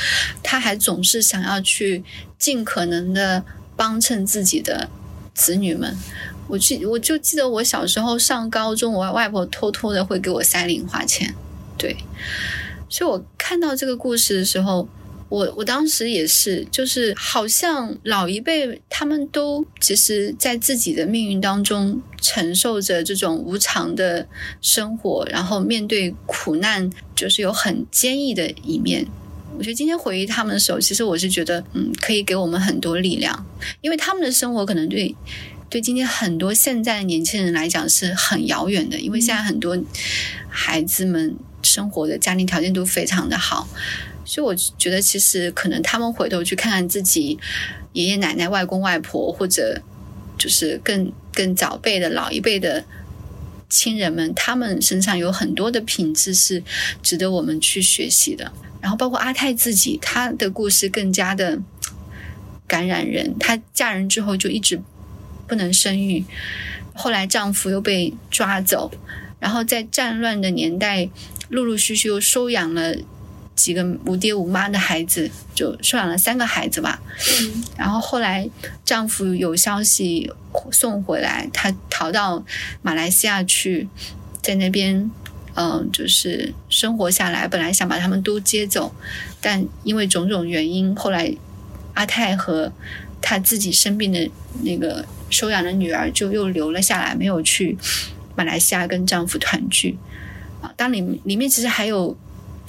[0.43, 2.05] 她还总是想要去
[2.39, 3.43] 尽可能的
[3.75, 4.91] 帮衬自己的
[5.35, 5.97] 子女们。
[6.49, 11.35] 我记，我就记得我小时候上高中，我外婆偷偷的会给我塞零花钱，
[11.79, 11.97] 对。
[12.91, 14.87] 所以我看到这个故事的时候，
[15.33, 24.29] 我我当时也是，就是好像老一辈他们都其实，在自己的命运当中承受着这种无常的
[24.61, 29.07] 生活，然后面对苦难，就是有很坚毅的一面。
[29.57, 33.47] 我觉得今天回忆他们的时候，其实我是觉得，嗯，可以给我们很多力量，
[33.81, 35.17] 因为他们的生活可能对
[35.71, 39.83] 对今天很多现在的年轻人来讲是很遥远的，因为现在很多
[40.51, 43.67] 孩子们生活的家庭条件都非常的好，
[44.25, 47.39] 所以我觉得其实可能他们回头去看看自己
[47.93, 49.83] 爷爷奶奶、外公外婆，或者
[50.39, 52.85] 就是更更早辈的老一辈的
[53.69, 56.63] 亲人们，他们身上有很多的品质是
[57.03, 58.53] 值得我们去学习的。
[58.81, 61.59] 然后包括阿泰自己，他的故事更加的
[62.67, 63.39] 感染人。
[63.39, 64.81] 她嫁人之后就一直
[65.47, 66.25] 不能生育，
[66.93, 68.91] 后来丈夫又被抓走，
[69.39, 71.09] 然后在战乱的年代，
[71.49, 72.97] 陆陆续续又收养了
[73.55, 77.01] 几个无爹无妈的孩子，就收养了三个孩子吧。
[77.41, 78.49] 嗯然后后来
[78.85, 80.31] 丈夫有消息
[80.71, 82.45] 送回来，她逃到
[82.83, 83.89] 马来西亚去，
[84.43, 85.11] 在那边
[85.55, 87.47] 嗯、就是生活下来。
[87.47, 88.95] 本来想把他们都接走，
[89.41, 91.35] 但因为种种原因，后来
[91.93, 92.73] 阿泰和
[93.21, 94.31] 她自己生病的
[94.63, 97.77] 那个收养的女儿就又留了下来，没有去
[98.35, 99.99] 马来西亚跟丈夫团聚。
[100.63, 102.17] 啊，当里里面其实还有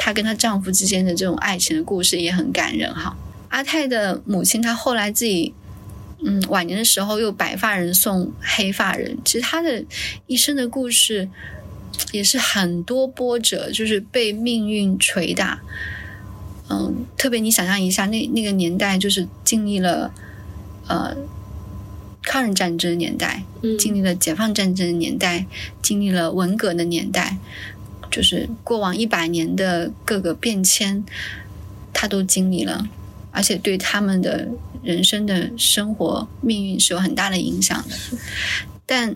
[0.04, 3.16] 她跟她丈夫之间的这种爱情的故事，也很感人哈。
[3.48, 5.54] 阿泰的母亲，她后来自己，
[6.26, 9.18] 嗯，晚年的时候又白发人送黑发人。
[9.24, 9.86] 其实她的
[10.28, 11.30] 一生的故事
[12.12, 15.62] 也是很多波折，就是被命运捶打。
[16.70, 20.14] 嗯，特别你想象一下，那那个年代就是经历了，
[20.90, 21.16] 呃，
[22.24, 25.46] 抗日战争年代，嗯经历了解放战争的年代，
[25.82, 27.38] 经历了文革的年代，
[28.14, 31.04] 就是过往一百年的各个变迁，
[31.92, 32.88] 他都经历了，
[33.32, 34.48] 而且对他们的
[34.84, 37.96] 人生的生活命运是有很大的影响的。
[38.86, 39.16] 但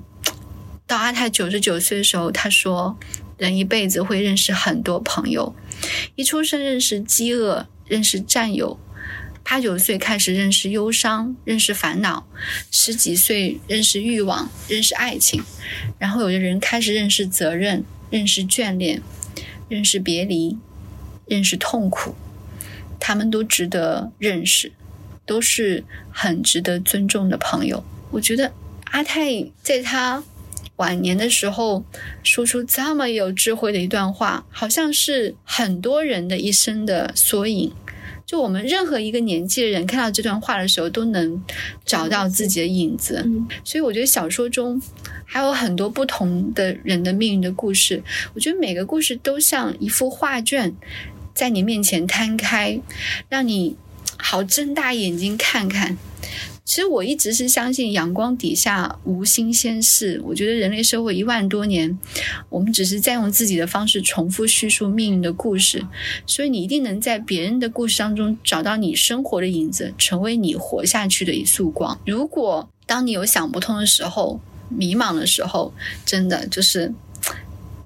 [0.87, 2.97] 到阿泰九十九岁的时候，他说
[3.37, 5.53] ：“人一辈子会认识很多朋友，
[6.15, 8.79] 一出生认识饥饿，认识战友。”
[9.49, 12.25] 八九岁开始认识忧伤，认识烦恼；
[12.69, 15.41] 十几岁认识欲望，认识爱情。
[15.97, 19.01] 然后有的人开始认识责任，认识眷恋，
[19.69, 20.57] 认识别离，
[21.25, 22.15] 认识痛苦。
[22.99, 24.71] 他们都值得认识，
[25.25, 27.83] 都是很值得尊重的朋友。
[28.11, 28.53] 我觉得
[28.85, 30.23] 阿泰在他
[30.77, 31.83] 晚年的时候
[32.23, 37.71] 说出这么有智慧的一段话，好像是很多人的一生的缩影。
[38.27, 41.41] 就我们任何一个年纪的人看到这段话的时候，都能
[41.85, 43.23] 找到自己的影子。
[43.25, 44.81] 嗯所以我觉得小说中
[45.23, 48.03] 还有很多不同的人的命运的故事。
[48.33, 50.75] 我觉得每个故事都像一幅画卷，
[51.33, 52.81] 在你面前摊开，
[53.29, 53.77] 让你
[54.17, 55.97] 好睁大眼睛看看。
[56.67, 60.21] 其实我一直是相信阳光底下无新鲜事。
[60.25, 61.97] 我觉得人类社会一万多年，
[62.49, 65.87] 我们只是在用自己的方式重复叙述命运的故事，
[66.25, 71.97] 所以你一定能在别人的故事当中找到你生活的影子，成为你活下去的一束光。
[72.05, 75.73] 如果当你有想不通的时候、迷茫的时候，
[76.05, 76.93] 真的就是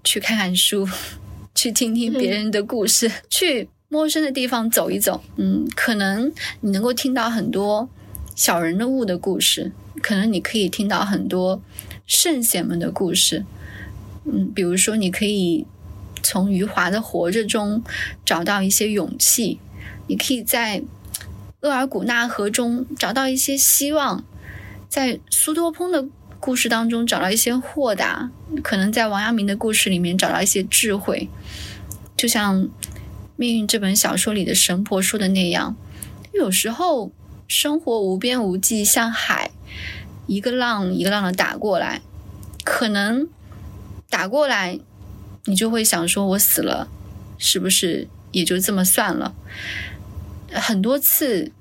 [0.04, 0.90] 去看看书，
[1.54, 5.24] 去听听别人的故事， 去陌生的地方走一走。
[5.36, 7.88] 嗯，可能你能够听到很多
[8.42, 9.72] 小人的物的故事，
[10.02, 11.62] 可能你可以听到很多
[12.08, 13.46] 圣贤们的故事。
[14.26, 15.68] 嗯，比如说，你可以
[16.24, 17.84] 从余华的《活着》中
[18.26, 19.60] 找到一些勇气，
[20.08, 20.82] 你可以在
[21.60, 24.24] 额尔古纳河中找到一些希望，
[24.90, 26.08] 在苏多蓬的
[26.40, 28.32] 故事当中找到一些豁达，
[28.64, 31.30] 可能在王阳明的故事里面找到一些智慧，
[32.18, 32.64] 就像
[33.36, 35.76] 《命运》这本小说里的神婆说的那样，
[36.34, 37.12] 有时候
[37.52, 39.52] 生活无边无际，像海，
[40.26, 42.00] 一个浪一个浪的打过来，
[42.64, 43.28] 可能
[44.10, 44.80] 打过来，
[45.44, 46.88] 你就会想说，我死了，
[47.38, 49.36] 是不是也就这么算了？
[50.54, 51.52] 很多次。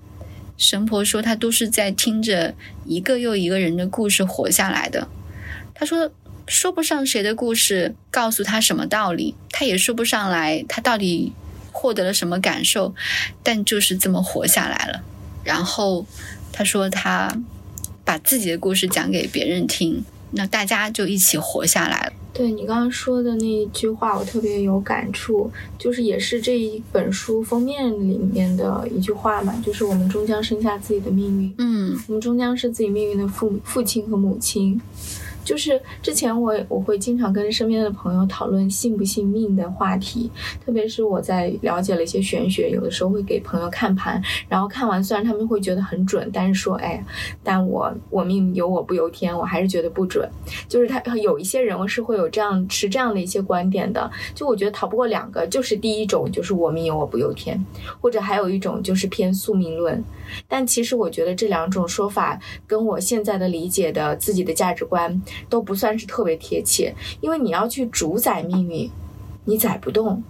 [0.57, 5.09] 神婆说，她都是在听着一个又一个人的故事活下来的。
[5.75, 6.13] 她说，
[6.47, 11.33] 说不上谁的故事告诉她什么道理，她也说不上来她到底
[11.73, 12.95] 获得了什么感受，
[13.43, 15.03] 但就是这么活下来了。
[15.45, 16.05] 然后
[16.53, 17.37] 他说，他
[18.05, 22.13] 把自己的故事讲给别人听，那大家就一起活下来了。
[22.33, 34.81] 对你刚刚说的那一句话，我特别有感触，就是也是这一本书封面里面的一句话嘛，就是我们终将生下自己的命运，嗯，我们终将是自己命运的父父亲和母亲。
[35.45, 40.31] 就是之前我我会经常跟身边的朋友讨论信不信命的话题，
[40.65, 47.05] 特别是我在了解了一些玄学，有的时候会给朋友看盘，然后看完虽然他们会觉得很准，但是说哎，
[47.43, 50.29] 但我我命由我不由天，我还是觉得不准。
[50.69, 57.59] 就是他有一些人是会有这样持这样的一些观点的，就我觉得逃不过两个，就是第一种就是我命由我不由天，
[58.01, 60.03] 或者还有一种就是偏宿命论。
[60.47, 65.21] 但其实我觉得这两种说法跟我现在的理解的自己的价值观。
[65.49, 68.91] 都不算是特别贴切，因为你要去主宰命运，
[69.45, 70.23] 你宰不动。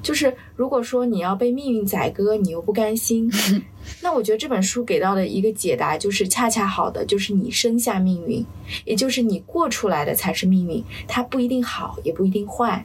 [0.00, 3.28] 就是如果说你要被命运宰割，你又不甘心，
[4.00, 8.46] 那我觉得这本书给到的一个解答就是恰恰好的，就是你生下命运，
[8.84, 12.84] 也就是你过出来的才是命运，它不一定好，也不一定坏。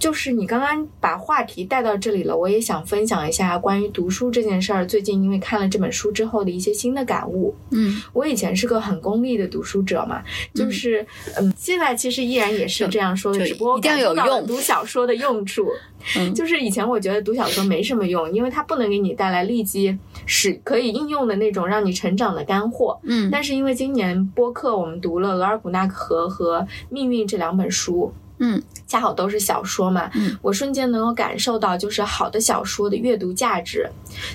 [0.00, 4.84] 就是你刚刚把话题带到这里了，我也想分享一下关于读书这件事儿。
[4.86, 7.54] 最近因为看了这本书之后的一些新的感悟。
[7.70, 10.22] 嗯，我以前是个很功利的读书者嘛，
[10.54, 14.46] 就是嗯，现在其实依然也是这样说的，只不过一定要有用。
[14.46, 15.68] 读小说的用处，
[16.34, 22.98] 就是以前我觉得读小说没什么用，因为它不能给你带来立即使可以应用的那种让你成长的干货。
[23.02, 28.10] 嗯，但是因为今年播客我们读了额尔古纳河和命运这两本书。
[28.40, 33.86] 嗯，恰好都是小说嘛，嗯，我瞬间能够感受到，就是好的小说的阅读价值，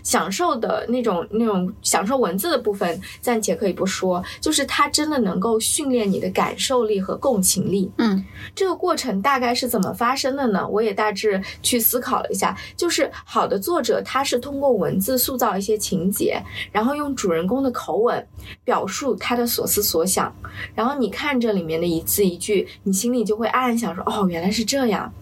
[0.03, 7.91] 享受的那种那种享受文字的部分暂且可以不说，就是它真的能够训练你的感受力和共情力。
[7.97, 10.67] 嗯，这个过程大概是怎么发生的呢？
[10.67, 16.39] 我也大致去思考了一下，就是好的作者他是通过文字塑造一些情节，
[16.71, 18.23] 然后用主人公的口吻
[18.63, 20.31] 表述他的所思所想，
[20.75, 23.94] 然后你看这里面的一字一句，你心里就会暗暗想。
[24.05, 25.13] 哦，原来是这样。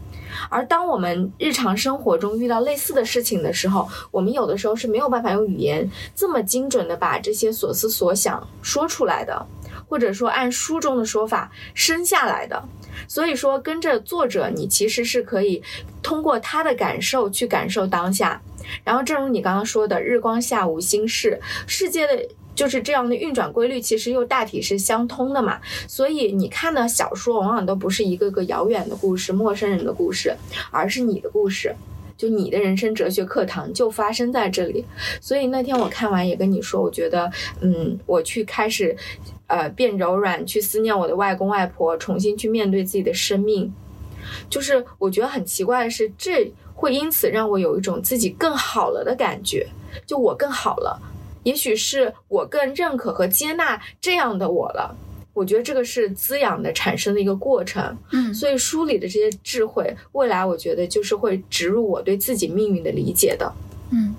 [0.49, 9.45] 而当我们日常生活中遇到类似的事情的时候，我们有的时候是没有办法用语言这么精准的把这些所思所想说出来的，
[9.88, 12.63] 或者说按书中的说法生下来的。
[13.07, 15.61] 所以说，跟着作者，你其实是可以
[16.01, 18.41] 通过他的感受去感受当下。
[18.84, 22.28] 然后，正如你刚刚说的，“日光下无心事”，世界的。
[22.56, 25.60] 就是这样的运转规律，其实又大体是相通的嘛。
[25.88, 30.36] 所以你看的小说，往往都不是一个个遥远的故事、陌生人的故事，
[30.72, 31.76] 而是你的故事。
[32.16, 34.86] 就你的人生哲学课堂就发生在这里。
[35.20, 37.30] 所以那天我看完也跟你说，我觉得，
[37.60, 38.95] 嗯，我去开始，
[39.47, 43.74] 呃，变柔软，去思念我的外公外婆，重新去面对自己的生命。
[44.49, 49.68] 就是我觉得很奇怪的是，这会因此让我有一种自己更好了的感觉，
[50.06, 51.01] 就我更好了。
[51.44, 54.96] 也许是我更认可和接纳这样的我了，
[55.34, 57.98] 我觉得这个是滋养的产生的一个过程。
[58.12, 63.52] 嗯，所以书里的这些智慧，未来我觉得就是会植入我对自己命运的理解的。
[63.91, 64.16] 嗯，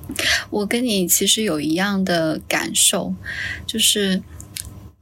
[0.50, 3.14] 我跟你其实有一样的感受，
[3.66, 4.18] 就是。《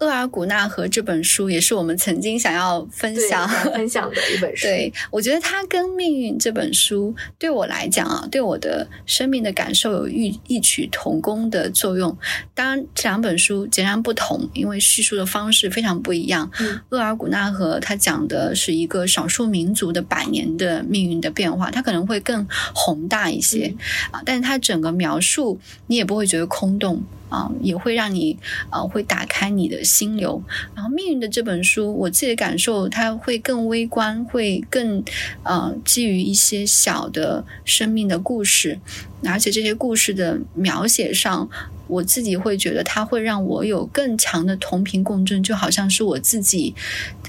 [0.02, 4.66] 厄尔古纳河》这本书也是我们曾经想要分享分享的一本书。
[4.66, 12.18] 对我觉得它跟《命运》这本书对我来讲啊，对我的生命的感受有异异曲同工的作用。
[12.52, 16.50] 当然，这两本书截然不同，因为叙述的方式非常不一样。
[16.88, 22.44] 《厄尔古纳河》它讲的是一个少数民族的百年的命运的变化，它可能会更
[22.74, 23.72] 宏大一些
[24.10, 27.04] 啊，但是它整个描述你也不会觉得空洞。
[27.32, 30.42] 啊，也会让你啊，会打开你的心流。
[30.74, 35.02] 然后《命运》的这本书，我自己的感受，它会更微观，会更
[35.42, 38.78] 呃，基于一些小的生命的故事，
[39.24, 41.48] 而且这些故事的描写上，
[41.86, 46.74] 我自己会觉得它会让我有更强的同频共振，就好像是我自己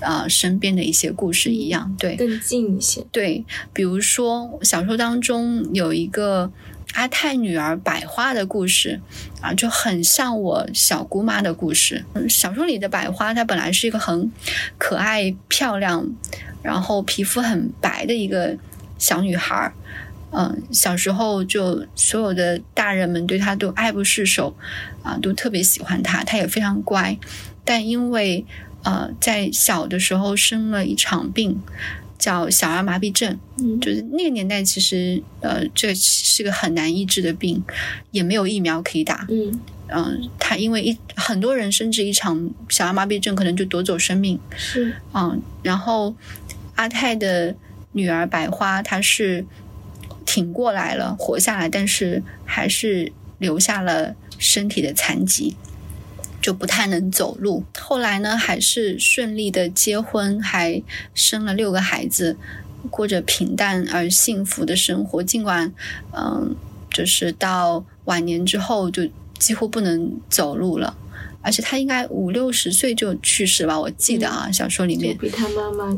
[0.01, 3.06] 啊身边的一些故事一样，对，更近一些。
[3.10, 6.51] 对，比如说小说当中有一个。
[6.94, 9.02] 阿泰女儿百花的故事
[9.41, 12.06] 啊，就很像我小姑妈的故事。
[12.30, 14.32] 小说里的百花，她本来是一个很
[14.78, 16.08] 可爱、漂亮，
[16.62, 18.56] 然后皮肤很白的一个
[18.98, 19.74] 小女孩。
[20.32, 24.56] 嗯，小时候就所有的大人们对她都爱不释手，
[25.04, 26.24] 啊，都特别喜欢她。
[26.24, 27.18] 她也非常乖，
[27.66, 28.46] 但因为
[28.84, 31.62] 呃，在小的时候生了一场病。
[32.24, 33.38] 叫小儿麻痹症，
[33.82, 37.61] 就是那个年代，其实呃，这是个很难医治的病，
[38.11, 39.28] 也没有疫苗可以打。
[39.30, 39.59] 嗯
[39.89, 44.39] 嗯，他因为一很多人甚至一场小儿麻痹症可能就夺走生命。
[44.55, 46.15] 是嗯，然后
[46.76, 47.53] 阿泰的
[47.91, 49.45] 女儿百花，她是
[50.26, 55.57] 挺过来了，活下来，但是还是留下了身体的残疾。
[56.44, 60.84] 就不太能走路，后来呢，还是顺利的结婚，还
[61.16, 62.36] 生了六个孩子，
[62.89, 65.24] 过着平淡而幸福的生活。
[65.24, 65.74] 尽管，
[66.12, 66.54] 嗯，
[66.91, 69.08] 就是到晚年之后，就
[69.39, 70.98] 几乎不能走路了，
[71.41, 75.98] 而且他应该五六十岁就去世吧，我记得啊，小说里面比他妈妈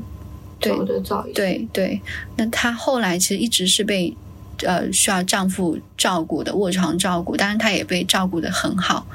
[0.61, 1.33] 走的早一些。
[1.33, 2.01] 对对，
[2.37, 4.15] 那她后来其实一直是被。
[4.65, 9.05] 呃，需要丈夫照顾的卧床照顾，当然她也被照顾的很好。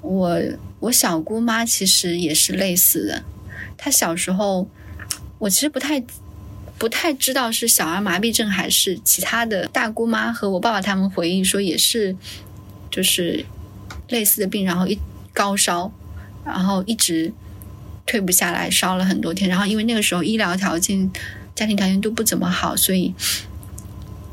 [0.00, 0.40] 我
[0.80, 3.24] 我小姑妈其实也是类似的，
[3.76, 4.68] 她小时候
[5.38, 6.02] 我其实不太
[6.78, 9.66] 不太知道是小儿麻痹症还是其他的。
[9.66, 12.16] 大姑妈和我爸爸他们回忆说，也是
[12.90, 13.44] 就是
[14.08, 14.98] 类似的病，然后一
[15.32, 15.92] 高烧，
[16.44, 17.32] 然后一直
[18.06, 19.48] 退不下来，烧了很多天。
[19.50, 21.10] 然后因为那个时候医疗条件、
[21.54, 23.14] 家庭条件都不怎么好，所以。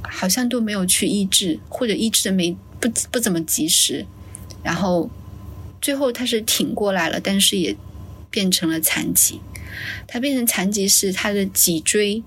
[0.08, 4.06] 好像都没有去医治，或者医治的没不不怎么及时，
[4.64, 5.10] 然后
[5.86, 7.76] 最后他是挺过来了，但是也
[8.32, 9.40] 变成了残疾。
[10.08, 12.24] 他变成残疾是他的脊椎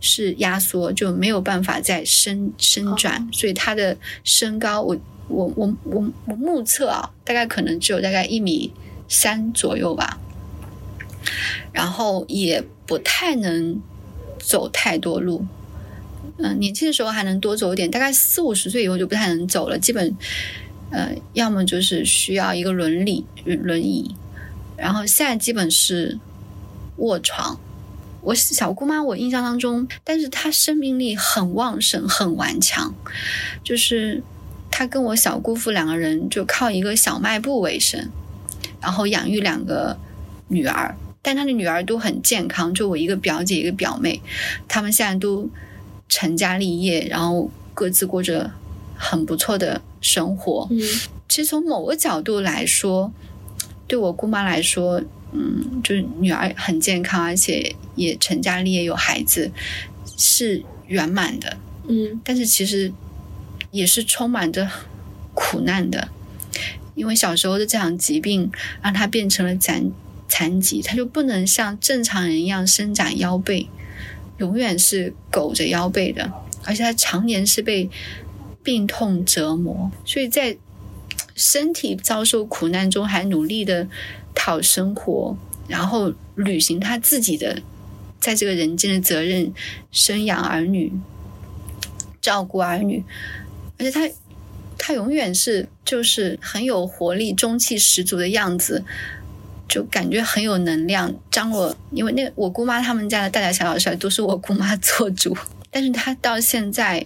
[0.00, 8.72] 是压缩，就没有办法再伸伸展，所以他的身高，我我我我我目测啊，大概可能只有大概一米
[9.08, 10.20] 三左右吧，
[11.72, 13.82] 然后也不太能
[14.38, 15.44] 走太多路。
[16.38, 19.76] 嗯，年轻的时候还能多走一点，大概四五十岁以后就不太能走了。
[19.76, 20.16] 基本，
[20.94, 24.14] 呃，要么就是需要一个轮椅，轮椅。
[24.76, 26.18] 然后现在基本是
[26.98, 27.58] 卧床。
[28.22, 32.94] 我小姑妈，我印象当中，但是她生命力很旺盛，很顽强。
[33.64, 34.22] 就是
[34.70, 38.08] 她跟我小姑父两个人就靠一个小卖部为生，
[38.80, 39.98] 然后养育两个
[40.48, 40.96] 女儿。
[41.20, 44.22] 但她的女儿都很健康，就我一个表姐，一个表妹，
[44.68, 45.50] 他们现在都。
[46.06, 48.48] 成家立业，然后各自过着
[48.96, 50.66] 很不错的生活。
[50.70, 50.80] 嗯，
[51.28, 53.12] 其实从某个角度来说，
[53.86, 59.50] 对我姑妈来说，嗯，就是女儿很健康，而且也成家立业有孩子，
[60.16, 61.56] 是圆满的。
[61.86, 62.92] 嗯，但是其实
[63.70, 64.68] 也是充满着
[65.34, 66.08] 苦难的，
[66.94, 68.50] 因为小时候的这场疾病
[68.82, 69.90] 让她变成了残
[70.28, 73.68] 残疾，她就不能像正常人一样伸展腰背。
[74.38, 76.32] 永远是苟着腰背的，
[76.64, 77.88] 而且她常年是被
[78.64, 80.56] 病痛折磨，所以在
[81.36, 83.86] 身体遭受苦难中，还努力的
[84.34, 85.36] 讨生活，
[85.68, 87.62] 然后履行他自己的
[88.18, 89.52] 在这个人间的责任，
[89.92, 90.92] 生养儿女，
[92.20, 93.04] 照顾儿女，
[93.78, 94.10] 而且他
[94.78, 98.84] 他永远是就是很有活力、中气十足的样子。
[99.66, 101.74] 就感觉很有能量，张罗。
[101.90, 105.34] 因为那我姑妈他们家的大大小小事儿都是我姑妈做主，
[105.70, 107.04] 但是她到现在，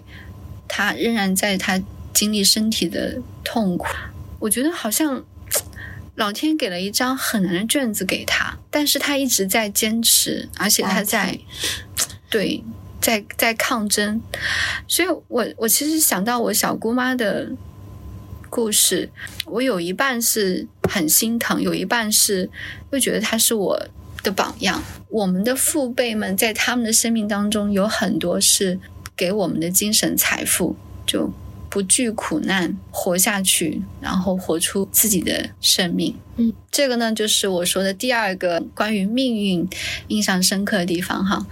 [0.69, 3.87] 她仍然在他经历身体的痛苦。
[4.39, 5.25] 我觉得好像
[6.15, 11.39] 老天给了一张很难的卷子给他，但是他一直在坚持，而且他在
[12.31, 12.63] 对
[13.01, 14.21] 在在抗争。
[14.87, 17.51] 所以我我其实想到我小姑妈的。
[18.51, 19.11] 故事，
[19.45, 22.49] 我有一半是很心疼，有一半是
[22.89, 23.89] 会觉得他是我
[24.23, 24.83] 的榜样。
[25.11, 28.81] 我们的父辈们在他们的生命当中有很多是
[29.19, 31.33] 给我们的精神财富，就
[31.69, 36.15] 不惧苦难活下去，然后活出自己的生命。
[36.37, 39.69] 嗯，这个呢，就是我说的第二个关于命运
[40.07, 41.45] 印象深刻的地方哈。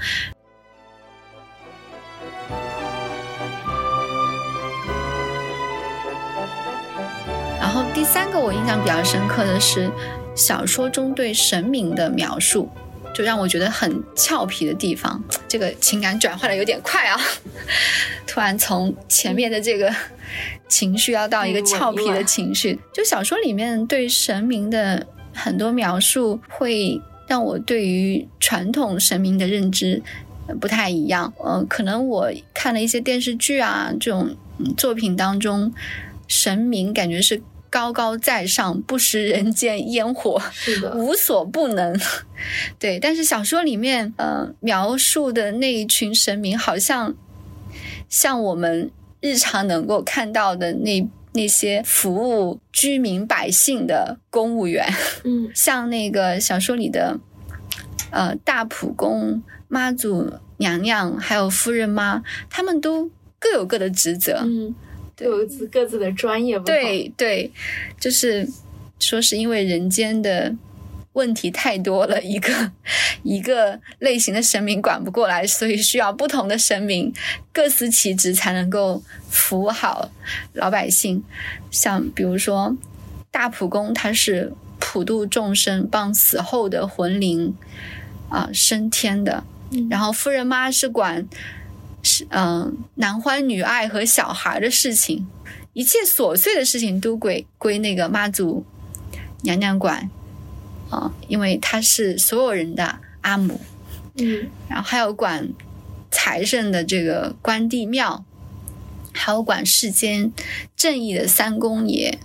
[7.58, 9.90] 然后第三个我印象比较深刻的是
[10.36, 12.68] 小说中对神明的描述，
[13.16, 15.22] 就让我觉得很俏皮的地方。
[15.48, 17.18] 这个情感转换的有点快啊，
[18.28, 19.90] 突然从前面的这个
[20.68, 22.78] 情绪要到一个俏皮的情绪。
[22.92, 30.02] 就小说里面对神明的很多描述，会让我对于传统神明的认知
[30.60, 31.32] 不太一样。
[31.38, 35.72] 呃，可能我看了一些电视剧啊，这种嗯作品当中，
[36.28, 37.40] 神明感觉是
[37.70, 41.98] 高高在上，不食人间烟火，是的，无所不能。
[42.78, 47.14] 对，但是小说里面呃描述的那一群神明，好像
[48.08, 48.90] 像我们
[49.20, 54.86] 日常能够看到的那那些服务居民百姓的公务员，
[55.24, 57.18] 嗯 像那个小说里的
[58.10, 64.40] 呃大普公、妈祖娘娘还有夫人妈，他们都各有各的职责。
[64.44, 64.74] 嗯，
[65.16, 67.50] 对各自各自的专业不同，对对，
[67.98, 68.46] 就是
[69.00, 70.54] 说是因为人间的
[71.14, 72.70] 问题太多了，一个
[73.22, 77.12] 一个类型的神明管不过来，所以需要不同的神明
[77.52, 80.10] 各司其职，才能够服务好
[80.52, 81.24] 老百姓。
[81.70, 82.76] 像比如说
[83.30, 87.54] 大普公，他是普度众生，帮死后的魂灵
[88.28, 89.44] 啊、升天的。
[89.70, 91.26] 嗯然后夫人妈是管
[92.06, 95.26] 是嗯、男欢女爱和小孩的事情，
[95.72, 98.64] 一切琐碎的事情都归归那个妈祖
[99.42, 100.08] 娘娘管。
[100.88, 103.60] 啊、因为她是所有人的阿母。
[104.14, 104.48] 嗯。
[104.68, 105.48] 然后还有管
[106.12, 108.24] 财政的这个关帝庙，
[109.12, 110.32] 还有管世间
[110.76, 112.18] 正义的三公爷，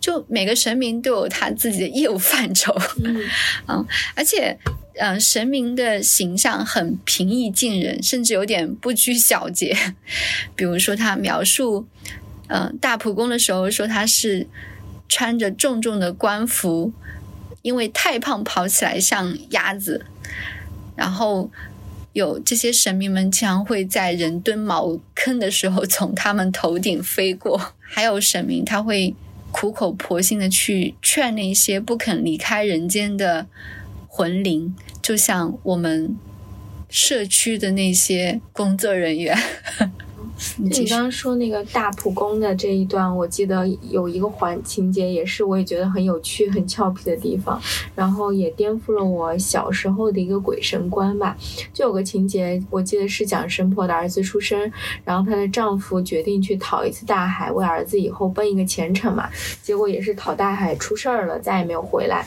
[0.00, 2.74] 就每个神明都有他自己的业务范畴。
[3.04, 3.28] 嗯。
[4.16, 4.58] 而且，
[4.98, 9.76] 呃，神明的形象很平易近人，甚至有点不拘小节。
[10.56, 11.86] 比如说，他描述，
[12.48, 14.48] 呃，大普公的时候说他是
[15.08, 16.92] 穿着重重的官服，
[17.62, 20.04] 因为太胖跑起来像鸭子。
[20.96, 21.50] 然后，
[22.12, 27.74] 有这些神明们经常会在人蹲茅坑的时候 从他们头顶飞过。
[27.80, 29.14] 还有神明他会
[29.50, 33.46] 苦口婆心的去劝那些不肯离开人间的
[34.18, 36.18] 魂灵，就像我们
[36.88, 39.38] 社区的那些工作人员。
[40.56, 47.60] 你刚刚说那个大普公的这一段，我记得有一个环情节，也是我也觉得很有趣、很俏皮的地方，
[47.94, 51.36] 然后也颠覆了我小时候的一个鬼神观吧。
[51.72, 54.68] 就有个情节，我记得是讲神婆的儿子出生，
[55.04, 59.30] 然后她的丈夫决定去讨一次大海，为儿子以后奔一个前程嘛。
[59.62, 62.26] 结果也是讨大海出事儿了，再也没有回来。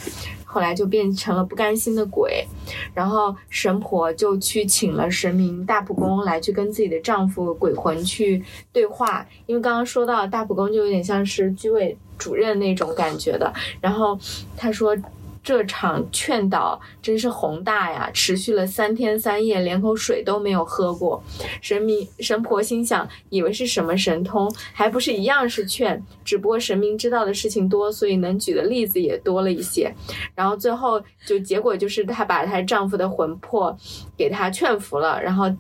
[0.52, 2.46] 后来就变成了不甘心的鬼，
[2.94, 8.44] 然后神婆就去请了神明大普公来去跟自己的丈夫鬼魂去
[8.74, 14.20] 对话，因为刚刚说到大普公就有点像是居委主任那种感觉的，然后
[14.58, 14.98] 他说。
[15.44, 21.22] 这场劝导真是宏大呀，持续了三天三夜，连口水都没有喝过。
[21.62, 29.92] 神明神婆心想，以为是什么神通，还不是一样是劝，只不过神明知道的事情多，所以能举的例子也多了一些。
[30.36, 33.76] 然后最后就结果就是她把她丈夫的魂魄
[34.16, 35.52] 给她劝服了，然后。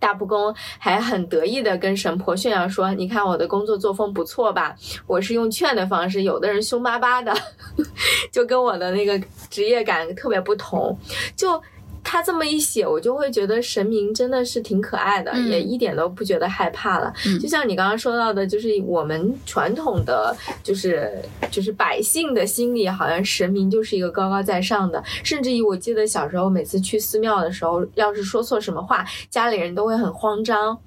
[0.00, 4.74] 大不公还很得意的跟神婆炫耀说：“你看我的工作作风不错吧？
[5.06, 7.32] 我是用劝的方式，有的人凶巴巴的，
[8.32, 9.20] 就跟我的那个
[9.50, 10.98] 职业感特别不同。
[11.36, 11.62] 就
[12.02, 17.12] 他这么一写，我就会觉得神明真的是挺可爱的，嗯也一点都不觉得害怕了。
[17.26, 21.20] 嗯就像你刚刚说到的，就是我们传统的，就是
[21.50, 30.78] 就是百姓的心里，好像神明就是一个高高在上的，甚至于我记得小时候每次去寺庙的时候，要是说错什么话，家里人都会很慌张，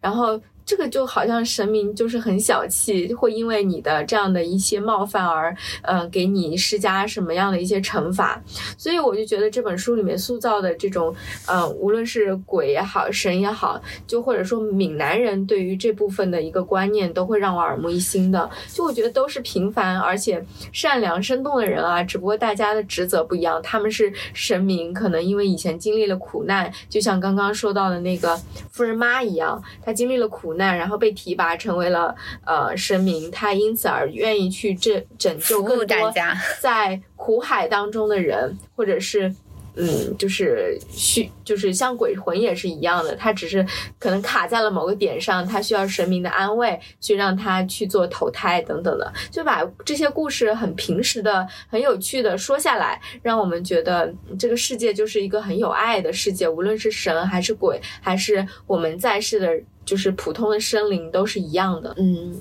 [0.00, 0.40] 然后。
[0.66, 8.42] 这个就好像神明就是很小气，会因为你的这样的一些冒犯而，呃，给你施加什么样的一些惩罚。
[8.76, 11.14] 所以我就觉得这本书里面塑造的这种，
[11.46, 18.50] 呃，无论是鬼也好，神也好，就或者说闽南人对于这部分的一个观念，都会让我耳目一新的。
[18.72, 23.62] 就我觉得都是平凡而且善良生动的人啊，只不过大家的职责不一样。
[23.62, 28.36] 他们是神明，可能因为以前经历了苦难，就像刚刚说到的那个
[28.72, 36.12] 夫人妈一样，她经历了苦难，然后被提拔成为了呃神明，他因此而愿意去拯拯救更多，
[36.60, 39.34] 在苦海当中的人，或者是。
[39.78, 43.62] 嗯，就是需就是像鬼魂也是一样的，他只是
[43.98, 61.94] 可能卡在了某个点上，他需要神明的安慰，去让他去做投胎等等的，就把这些故事很平实的、很有趣的说下来，让我们觉得这个世界就是一个很有爱的世界，无论是神还是鬼，还是我们在世的，就是普通的生灵，都是一样的。
[61.96, 62.40] 嗯。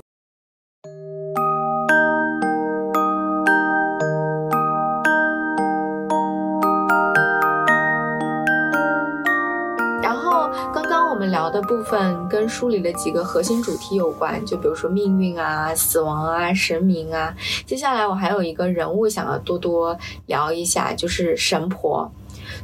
[10.02, 17.36] 然后刚刚我们聊的部分跟书里的几个核心主题有关，就比如说命运啊、死亡啊、神明啊。
[17.66, 22.12] 接下来我还有一个人物想要多多聊一下，就是神婆。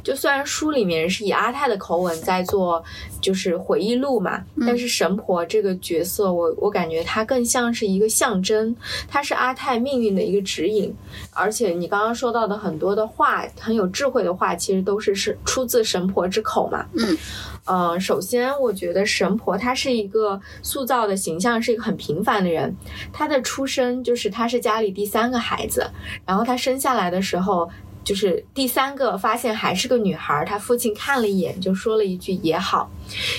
[0.02, 2.82] 就虽然书里面是以阿泰的口吻在做，
[3.20, 8.74] 就是回忆录嘛，但是神婆这个角色，我我感觉她更像是一个象征，
[9.08, 10.94] 她是阿泰命运的一个指引。
[11.32, 16.84] 而且你刚刚说到的很多的话，很有智慧的话，其实都是是出自神婆之口嘛。
[16.94, 17.16] 嗯，
[17.64, 22.74] 呃，首先我觉得神婆她是一个塑造的形象，是一个很平凡的人。
[23.12, 25.88] 她的出生就是她是家里第三个孩子，
[26.26, 27.70] 然后她生下来的时候。
[28.04, 32.90] 就是第三个发现还是个女孩，她父亲看了一眼就说了一句也好，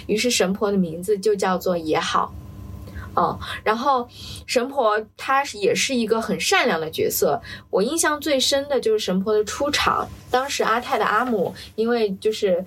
[0.07, 2.33] 于是神婆的名字就叫做也好，
[3.13, 4.07] 哦，然后
[4.45, 12.65] 神婆她也是一个很善良的角色，我印象最深的就是神婆的出场，当时阿泰的阿母因为就是。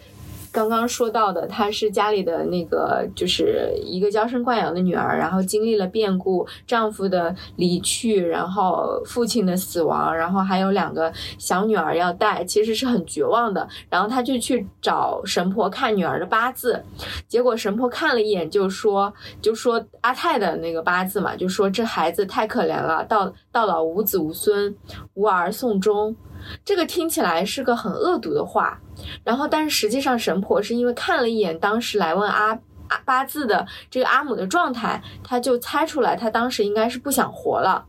[0.57, 13.69] 刚刚说到的，她是家里的那个，就是一个娇生惯养的女儿，然后经历了变故，丈夫的离去，然后父亲的死亡，然后还有两个小女儿要带，其实是很绝望的。
[13.91, 16.83] 然后她就去找神婆看女儿的八字，
[17.29, 24.75] 结果神婆看了一眼，就说，就说阿泰的那个八字嘛，就说这孩子太可怜了，到到老无子无孙，
[25.13, 26.17] 无儿送终。
[26.65, 28.79] 这个听起来是个很恶毒的话，
[29.25, 37.85] 然后但是实际上神婆是因为看了一眼当时来问阿阿八字的这个阿母的状态，他就猜出来他当时应该是不想活了，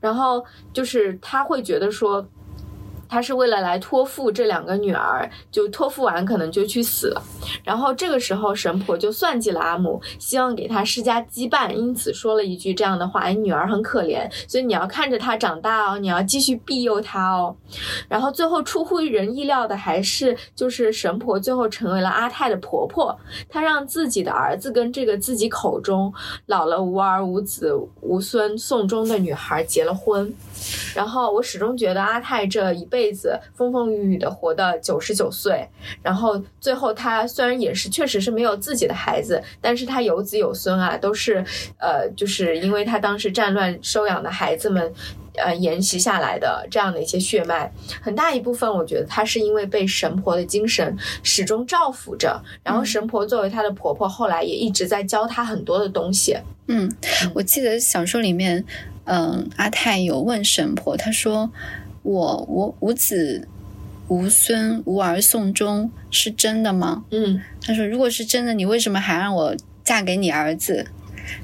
[0.00, 2.26] 然后就是他会觉得说。
[3.08, 7.22] 他是为了来托付这两个女儿，就托付完可能就去死了。
[7.64, 17.54] 然后这个时候神婆就算计了阿母，希望给他施加羁绊，因此说了一句这样的话：“哎，女儿很可怜，所以你要看着她长大哦，你要继续庇佑她哦。”
[18.08, 23.16] 然后最后出乎人意料的还是就是神婆最后成为了阿泰的婆婆，
[23.48, 26.12] 她让自己的儿子跟这个自己口中
[26.46, 30.32] 老了无儿无子无孙送终的女孩结了婚。
[30.94, 35.66] 然后我始终觉得阿泰这一辈子风风雨雨的活到九十九岁，
[36.02, 41.44] 然后最后他虽然也是确实是没有自己的孩子，但是他有子有孙啊，都是
[41.78, 44.92] 呃，就是因为他当时战乱收养的孩子们，
[45.36, 47.72] 呃，沿袭下来的这样的一些血脉，
[48.02, 56.36] 很大一部分我觉得他是因为被神婆的精神始终照拂着，然后神婆作为她的婆婆，后来也一直在教她很多的东西。
[56.66, 56.90] 嗯，
[57.34, 58.64] 我记得小说里面。
[59.10, 61.50] 嗯，阿泰有问神婆，他说
[62.02, 63.46] ：“我我无子
[64.08, 70.86] 无孙无儿送终是真的吗？”嗯，他说：“如果是真的，你为什么还让我嫁给你儿子？”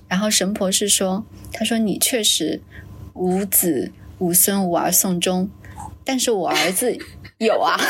[0.08, 2.60] 然后神婆是说：“他说你确实
[3.12, 5.50] 无子无孙无儿送终，
[6.04, 6.96] 但是我儿子
[7.38, 7.78] 有啊。”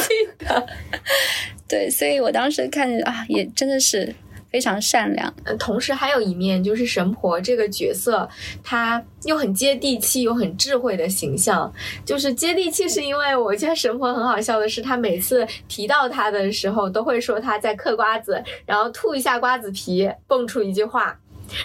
[1.69, 4.15] 对，所以我当时看啊，也真的是。
[4.55, 8.29] 非常善良，同时还有一面就是神婆这个角色，
[8.63, 11.73] 她又很接地气又很智慧的形象。
[12.05, 21.19] 就是接地气，是因为我觉得神婆很好笑的是，她每次提到她的时候，都会说她在嗑瓜子，然后吐一下瓜子皮，蹦出一句话。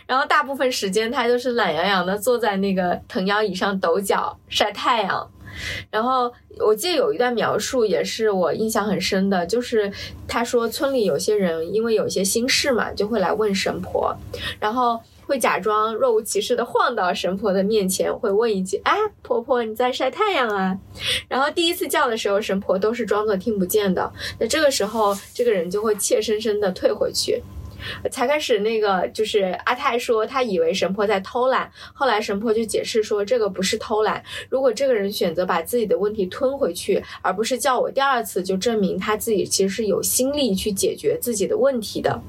[0.08, 5.30] 然后大部分时间她都是懒洋洋的坐在那个藤摇椅上抖脚晒太阳。
[5.89, 9.91] 然后我记得有一段描述也是我印象很深的，就是
[10.28, 14.16] 他说村里有些人因为有些心事嘛，就会来问神婆，
[14.60, 20.78] 然后会假装若无其事的晃到神婆的面前，会问一句：“哎，婆婆你在晒太阳啊？”
[21.30, 27.43] 然后第一次叫的时候，神婆都是装作听不见的，那这个时候这个人就会怯生生的退回去。
[28.11, 34.23] 才开始那个就是阿泰说他以为神婆在偷懒，后来神婆就解释说这个不是偷懒。
[34.49, 42.21] 如果这个人选择把自己的问题吞回去，而不是叫我第二次，就证明他自己其实是有心力去解决自己的问题的。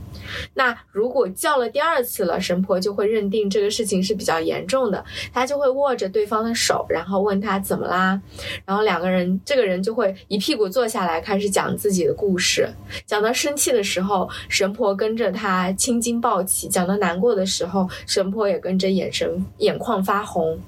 [0.54, 8.20] 那如果叫了第二次了，神婆就会认定这个事情是比较严重的，他就会握着对方的手，然后问他怎么啦，
[8.64, 12.68] 然后两个人这个人就会一屁股坐下来开始讲自己的故事，
[13.06, 20.58] 讲到生气的时候，神婆跟着他青筋暴起；讲到难过的时候，神婆也跟着眼神眼眶发红。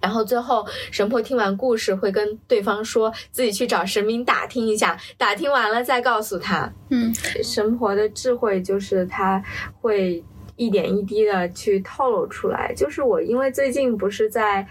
[0.00, 6.72] 然后最后，神婆听完故事，会跟对方说自己去找神明打听一下，打听完了再告诉他。
[6.88, 9.42] 嗯，神婆的智慧就是他
[9.80, 10.24] 会
[10.56, 12.72] 一点一滴的去透露出来。
[12.74, 14.66] 就是我，因为最近不是在。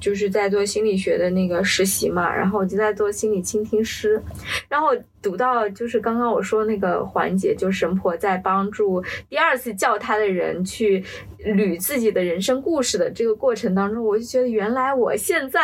[0.00, 4.20] 就是在做心理学的那个实习嘛，然后我就在做心理倾听师，
[4.68, 4.88] 然后
[5.22, 11.04] 读到就是刚刚我说那个环节，就神婆在帮助第二次叫他的人去
[11.44, 15.60] 捋自己的人生故事的这个过程当中，我就觉得原来我现在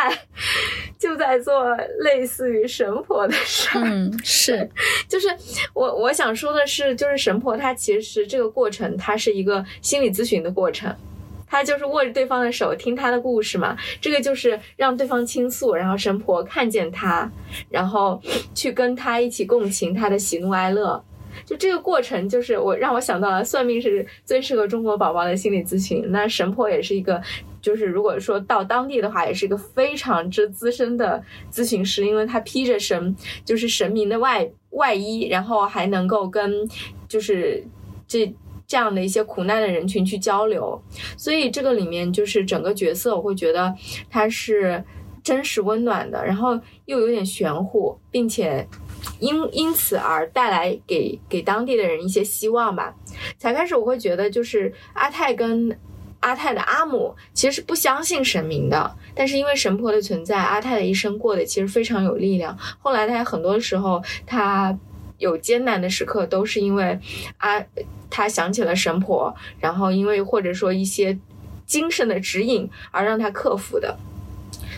[0.99, 3.81] 就在做类似于神婆的事儿。
[3.83, 4.69] 嗯， 是，
[5.09, 5.27] 就是
[5.73, 10.95] 我我想说的是，就是神婆她其实这个过程，它是一个心理咨询的过程。
[11.47, 13.75] 他就是握着对方的手听他的故事嘛。
[14.01, 17.31] 这个就是让对方倾诉，然后神婆看见他，
[17.69, 18.21] 然后
[18.53, 21.03] 去跟他一起共情他的喜怒哀乐。
[21.45, 26.03] 就这个过程，就是我让我想到了算命是最适合中国宝宝的心理咨询。
[26.09, 27.21] 那神婆也是一个，
[27.61, 36.67] 就是如果说到当地的话，也是一个非常之资深的咨询师，因为他披着神，就是神明的外外衣，然后还能够跟
[37.07, 37.63] 就是
[38.07, 38.33] 这
[38.67, 40.79] 这样的一些苦难的人群去交流。
[41.17, 43.73] 所以这个里面就是整个角色，我会觉得
[44.09, 44.83] 他是
[45.23, 48.67] 真实温暖的，然后又有点玄乎，并且。
[49.19, 52.93] 因因此而带来给给当地的人一些希望吧。
[53.37, 55.75] 才开始我会觉得，就是阿泰跟
[56.19, 62.57] 阿泰的阿母其实是不相信神明的，但是因为神婆的存在，阿泰的一生过得其实非常有力量。
[62.79, 64.77] 后来他很多时候他
[65.17, 66.99] 有艰难的时刻，都是因为
[67.37, 67.63] 啊
[68.09, 71.17] 他想起了神婆，然后因为或者说一些
[71.65, 73.97] 精神的指引而让他克服的。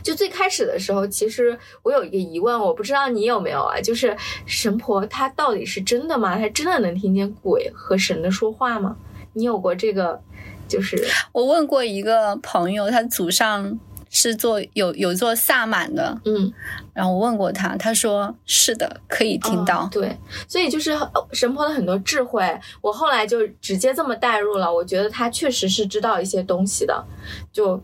[0.01, 3.79] 就最开始的时候，其实我有一个疑问，我不知道你有没有啊？
[3.81, 4.15] 就是
[4.45, 6.37] 神婆她到底是真的吗？
[6.37, 8.95] 她真的能听见鬼和神的说话吗？
[9.33, 10.21] 你有过这个？
[10.69, 13.79] 就是我问过一个朋友，他祖上。
[14.09, 16.51] 是做有有做萨满的，嗯，
[16.93, 19.87] 然后我问过他，他说是的，可以听到。
[19.91, 20.97] 对，所以就是
[21.31, 22.43] 神婆的很多智慧，
[22.81, 24.73] 我后来就直接这么带入了。
[24.73, 27.05] 我觉得他确实是知道一些东西的，
[27.51, 27.79] 就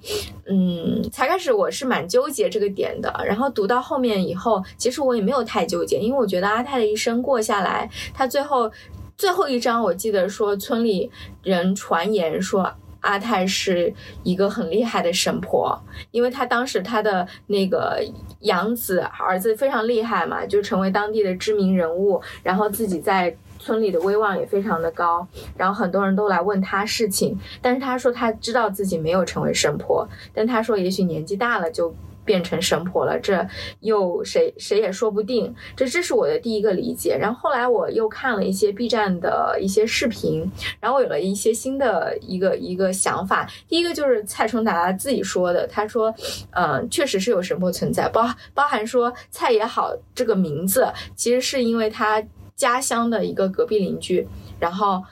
[0.48, 3.14] 嗯，才开始我是蛮纠结这个点的。
[3.26, 8.72] 然后读到后面以后，其实我也没有太纠结，因为我觉得阿泰的一生过下来，他最后
[9.16, 11.12] 最后一章我记得说村里
[11.44, 12.74] 人传言说。
[13.06, 13.94] 阿泰是
[14.24, 15.80] 一个很厉害的神婆，
[16.12, 18.04] 因为他当时他的那个
[18.42, 25.26] 养子儿子非常厉害嘛，就成为当地的知名人物，然后自己在村里的威望也非常的高，
[25.56, 31.96] 然后很多人都来问他事情，但是他说他知道自己没有成为神婆，但他说也许年纪大了就。
[32.26, 33.48] 变成神婆了，这
[33.82, 35.54] 又谁谁也说不定。
[35.76, 37.18] 这这是我的第一个理解。
[37.18, 43.48] 然后后来我又看了一些 B 站的一些视频，然后我有了一些新的一个一个想法。
[43.68, 46.14] 第一个就是蔡崇达自己说的，他说，
[46.52, 52.22] 嗯，确实是有神婆存在，包包含说蔡也好这个名字，其实是因为他
[52.56, 54.28] 家乡的一个隔壁邻居，
[54.60, 55.04] 然后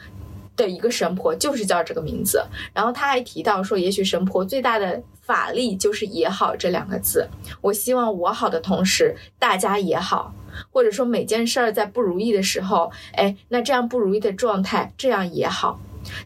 [0.56, 2.46] 的一个神婆就是叫这个名字。
[2.74, 5.02] 然后他还提到说，也许神婆最大的。
[5.24, 7.26] 法力就是也好这两个字，
[7.62, 10.34] 我希望我好的同时，大家也好，
[10.70, 15.80] 或者说每件事儿在不如意的时候，哎，那这样不如意的状态，这样也好。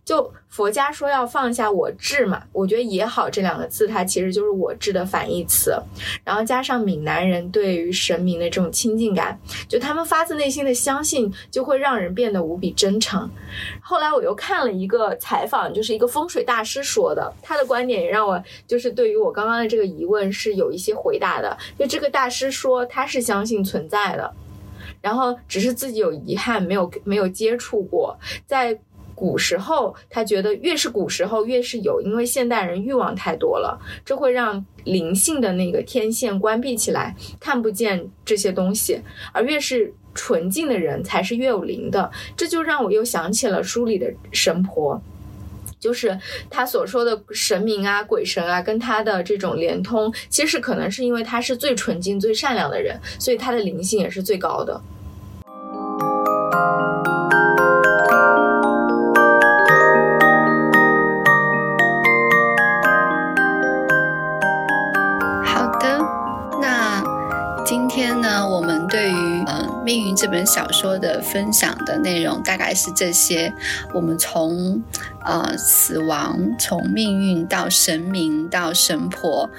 [0.05, 5.75] 就佛家说要放下我执嘛，我觉得也好这两个字，它其实就是我执的反义词。
[6.23, 13.29] 然后加上闽南人对于神明的这种亲近感，就他们发自内心的相信，就会让人变得无比真诚。
[13.81, 21.55] 后来我又看了一个采访，就是一个风水大师说的，他的观点也让我就是对于我刚刚的这个疑问是有一些回答的。
[21.77, 24.33] 就这个大师说他是相信存在的，
[25.01, 28.79] 然后只是自己有遗憾，没有没有接触过，在。
[29.17, 39.01] 古时候，他觉得越是古时候越是有，因为现代人欲望太多了，这会让灵性的那个天线关闭起来，看不见这些东西。
[39.31, 42.11] 而越是纯净的人，才是越有灵的。
[42.35, 45.01] 这就让我又想起了书里的神婆，
[45.79, 46.19] 就是
[46.51, 54.79] 他所说的神明啊、鬼神啊，跟他的这种连通，其实可能是因为他是最纯净、最善良的人，所以他的灵性也是最高的。
[68.89, 73.53] 对于嗯命运这本小说的分享的内容大概是这些。
[73.93, 74.81] 我们从
[75.27, 79.49] 呃死亡，从命运到神明到神婆，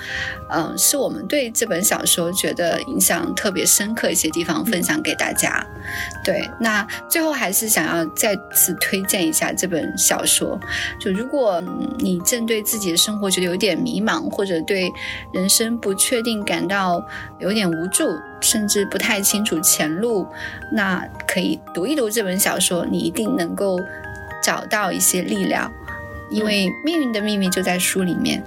[0.50, 5.64] 嗯，是我们对这本小说觉得影响特别深刻一些地方分享给大家。
[6.24, 10.58] 对，那最后还是想要再次推荐一下这本小说。
[10.98, 11.62] 就如果
[11.98, 14.90] 你正对自己的生活觉得有点迷茫，或者对
[15.32, 17.04] 人生不确定感到
[17.38, 18.08] 有点无助。
[18.40, 20.24] 甚至不太清楚前路，
[20.72, 23.76] 那可以读一读这本小说，你一定能够
[24.48, 25.70] 找到一些力量，
[26.30, 28.42] 因为命运的秘密就在书里面。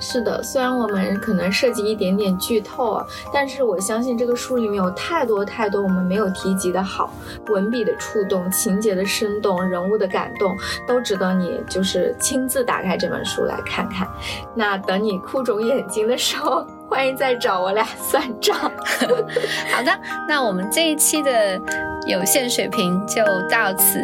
[0.00, 7.14] 是的，虽然我们可能涉及一点点剧透啊，但是我相信这个书里面有太多太多我们没有提及的好
[7.46, 10.52] 文笔的触动、情节的生动、人物的感动，
[10.88, 14.08] 都值得你就是亲自打开这本书来看看。
[14.56, 16.66] 那等你哭肿眼睛的时候。
[16.86, 18.54] 欢迎再找我俩算账。
[19.72, 21.58] 好的，那我们这一期的
[22.06, 23.98] 有限水平就到此，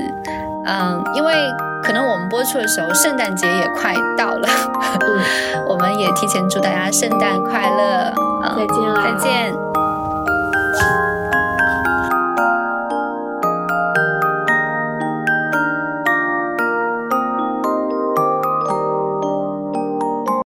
[0.70, 1.34] 嗯因为
[1.82, 4.48] 可能我们播出的时候圣诞节也快到了
[5.68, 8.12] 我们也提前祝大家圣诞快乐
[8.56, 9.52] 再见了再见。